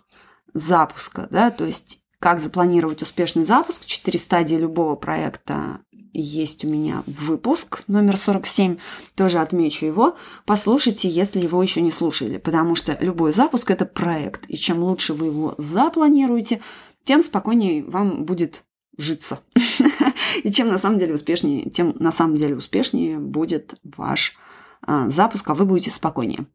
запуска, 0.55 1.27
да, 1.29 1.51
то 1.51 1.65
есть 1.65 1.99
как 2.17 2.39
запланировать 2.39 3.01
успешный 3.01 3.43
запуск, 3.43 3.85
четыре 3.85 4.17
стадии 4.17 4.55
любого 4.55 4.95
проекта 4.95 5.81
есть 6.13 6.63
у 6.63 6.69
меня 6.69 7.03
выпуск 7.07 7.83
номер 7.87 8.17
47, 8.17 8.77
тоже 9.15 9.39
отмечу 9.39 9.85
его. 9.85 10.15
Послушайте, 10.45 11.09
если 11.09 11.39
его 11.39 11.61
еще 11.61 11.81
не 11.81 11.91
слушали, 11.91 12.37
потому 12.37 12.75
что 12.75 12.97
любой 13.01 13.33
запуск– 13.33 13.71
это 13.71 13.85
проект, 13.85 14.45
и 14.47 14.55
чем 14.55 14.83
лучше 14.83 15.13
вы 15.13 15.27
его 15.27 15.55
запланируете, 15.57 16.61
тем 17.03 17.21
спокойнее 17.21 17.83
вам 17.83 18.25
будет 18.25 18.63
житься. 18.97 19.39
И 20.43 20.51
чем 20.51 20.67
на 20.69 20.77
самом 20.77 20.99
деле 20.99 21.15
успешнее, 21.15 21.69
тем 21.69 21.95
на 21.99 22.11
самом 22.11 22.35
деле 22.35 22.55
успешнее 22.55 23.19
будет 23.19 23.75
ваш 23.83 24.37
а, 24.81 25.09
запуск, 25.09 25.49
а 25.49 25.53
вы 25.53 25.65
будете 25.65 25.91
спокойнее. 25.91 26.45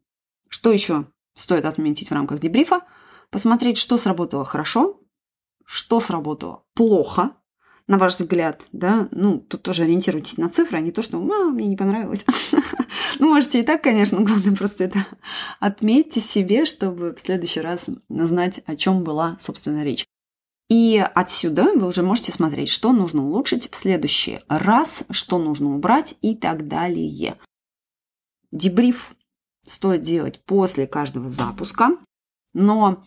Что 0.47 0.71
еще 0.71 1.05
стоит 1.35 1.65
отметить 1.65 2.09
в 2.09 2.13
рамках 2.13 2.39
дебрифа? 2.39 2.81
Посмотреть, 3.29 3.77
что 3.77 3.97
сработало 3.97 4.45
хорошо, 4.45 4.99
что 5.65 5.99
сработало 5.99 6.63
плохо, 6.73 7.31
на 7.89 7.97
ваш 7.97 8.15
взгляд, 8.19 8.67
да, 8.71 9.09
ну, 9.09 9.39
тут 9.39 9.63
тоже 9.63 9.83
ориентируйтесь 9.83 10.37
на 10.37 10.47
цифры, 10.47 10.77
а 10.77 10.81
не 10.81 10.91
то, 10.91 11.01
что 11.01 11.17
а, 11.17 11.49
мне 11.49 11.65
не 11.65 11.75
понравилось. 11.75 12.23
ну, 13.19 13.29
можете 13.29 13.59
и 13.59 13.63
так, 13.63 13.81
конечно, 13.81 14.21
главное 14.21 14.55
просто 14.55 14.83
это 14.83 15.07
отметьте 15.59 16.19
себе, 16.19 16.65
чтобы 16.65 17.15
в 17.15 17.19
следующий 17.19 17.61
раз 17.61 17.89
знать, 18.07 18.61
о 18.67 18.75
чем 18.75 19.03
была, 19.03 19.37
собственно, 19.39 19.83
речь. 19.83 20.05
И 20.69 21.03
отсюда 21.15 21.73
вы 21.73 21.87
уже 21.87 22.03
можете 22.03 22.31
смотреть, 22.31 22.69
что 22.69 22.93
нужно 22.93 23.25
улучшить 23.25 23.71
в 23.71 23.75
следующий 23.75 24.39
раз, 24.47 25.03
что 25.09 25.39
нужно 25.39 25.73
убрать 25.73 26.13
и 26.21 26.35
так 26.35 26.67
далее. 26.67 27.37
Дебриф 28.51 29.15
стоит 29.63 30.03
делать 30.03 30.39
после 30.45 30.85
каждого 30.85 31.27
запуска, 31.27 31.97
но 32.53 33.03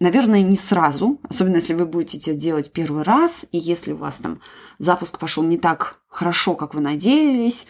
Наверное, 0.00 0.42
не 0.42 0.56
сразу, 0.56 1.20
особенно 1.28 1.56
если 1.56 1.74
вы 1.74 1.86
будете 1.86 2.18
это 2.18 2.38
делать 2.38 2.72
первый 2.72 3.02
раз, 3.02 3.46
и 3.52 3.58
если 3.58 3.92
у 3.92 3.98
вас 3.98 4.18
там 4.18 4.40
запуск 4.78 5.18
пошел 5.18 5.44
не 5.44 5.58
так 5.58 6.02
хорошо, 6.08 6.54
как 6.54 6.74
вы 6.74 6.80
надеялись, 6.80 7.66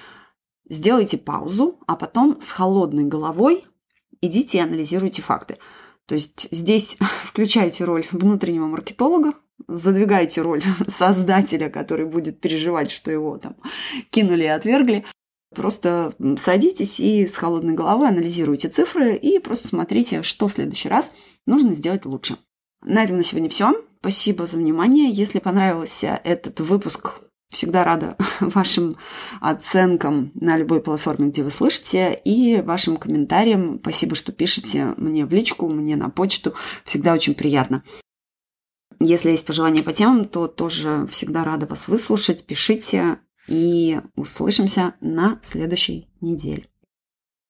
сделайте 0.69 1.19
паузу, 1.19 1.79
а 1.87 1.97
потом 1.97 2.41
с 2.41 2.51
холодной 2.51 3.05
головой 3.05 3.65
идите 4.23 4.59
и 4.59 4.63
анализируйте 4.63 5.21
факты. 5.21 5.59
То 6.07 6.15
есть 6.15 6.49
здесь 6.51 6.97
включайте 7.25 7.85
роль 7.85 8.07
внутреннего 8.13 8.67
маркетолога, 8.67 9.35
задвигайте 9.69 10.41
роль 10.41 10.63
создателя, 10.89 11.69
который 11.69 12.07
будет 12.07 12.41
переживать, 12.41 12.91
что 12.91 13.11
его 13.11 13.39
там 13.39 13.57
кинули 14.11 14.45
и 14.45 14.49
отвергли. 14.49 15.05
Просто 15.55 16.15
садитесь 16.39 17.01
и 17.01 17.27
с 17.27 17.37
холодной 17.37 17.75
головой 17.75 18.09
анализируйте 18.09 18.69
цифры 18.69 19.15
и 19.15 19.39
просто 19.39 19.69
смотрите, 19.69 20.23
что 20.23 20.49
в 20.49 20.53
следующий 20.53 20.89
раз 20.89 21.13
нужно 21.47 21.75
сделать 21.75 22.05
лучше. 22.05 22.37
На 22.85 23.05
этом 23.05 23.17
на 23.17 23.23
сегодня 23.23 23.49
все. 23.49 23.75
Спасибо 24.01 24.47
за 24.47 24.59
внимание. 24.59 25.11
Если 25.11 25.39
понравился 25.39 26.21
этот 26.25 26.59
выпуск, 26.61 27.21
всегда 27.51 27.85
рада 27.85 28.17
вашим 28.41 28.97
оценкам 29.41 30.33
на 30.35 30.57
любой 30.57 30.81
платформе, 30.81 31.29
где 31.29 31.45
вы 31.45 31.51
слышите, 31.51 32.21
и 32.25 32.61
вашим 32.63 32.97
комментариям. 32.97 33.79
Спасибо, 33.81 34.17
что 34.17 34.33
пишете 34.33 34.95
мне 34.97 35.25
в 35.25 35.33
личку, 35.33 35.69
мне 35.69 35.95
на 35.95 36.11
почту. 36.11 36.55
Всегда 36.85 37.13
очень 37.13 37.35
приятно. 37.35 37.85
Если 38.99 39.31
есть 39.31 39.47
пожелания 39.47 39.83
по 39.83 39.93
темам, 39.93 40.25
то 40.25 40.47
тоже 40.47 41.07
всегда 41.11 41.45
рада 41.45 41.67
вас 41.67 41.89
выслушать. 41.89 42.45
Пишите 42.47 43.19
и 43.53 44.01
услышимся 44.17 44.95
на 45.03 45.39
следующей 45.43 46.09
неделе. 46.23 46.65